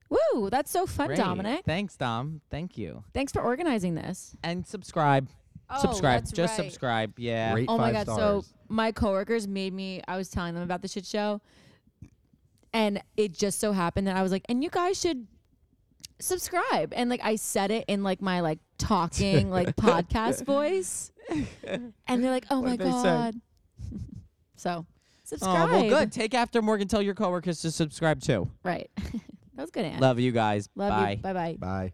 [0.10, 1.18] Woo, that's so fun, Great.
[1.18, 1.66] Dominic.
[1.66, 2.42] Thanks, Dom.
[2.50, 3.04] Thank you.
[3.14, 4.36] Thanks for organizing this.
[4.44, 5.28] And subscribe.
[5.70, 6.22] Oh, subscribe.
[6.22, 6.66] that's Just right.
[6.66, 7.20] subscribe.
[7.20, 7.54] Yeah.
[7.54, 8.14] Rate Oh my five god!
[8.14, 8.46] stars.
[8.46, 10.02] So my coworkers made me.
[10.08, 11.42] I was telling them about the shit show,
[12.74, 15.28] and it just so happened that I was like, "And you guys should
[16.20, 21.12] subscribe." And like I said it in like my like talking like podcast voice,
[22.08, 23.04] and they're like, "Oh my What'd they say?
[23.04, 23.36] god!"
[24.58, 24.86] So oh,
[25.24, 25.56] subscribe.
[25.56, 25.92] Oh, subscribe.
[25.92, 26.12] well, good.
[26.12, 26.88] Take after Morgan.
[26.88, 28.50] Tell your coworkers to subscribe too.
[28.64, 28.90] Right.
[28.98, 29.86] that was good.
[29.86, 30.00] Ann.
[30.00, 30.70] Love you guys.
[30.76, 31.12] Love Bye.
[31.12, 31.18] you.
[31.18, 31.56] Bye bye.
[31.58, 31.94] Bye.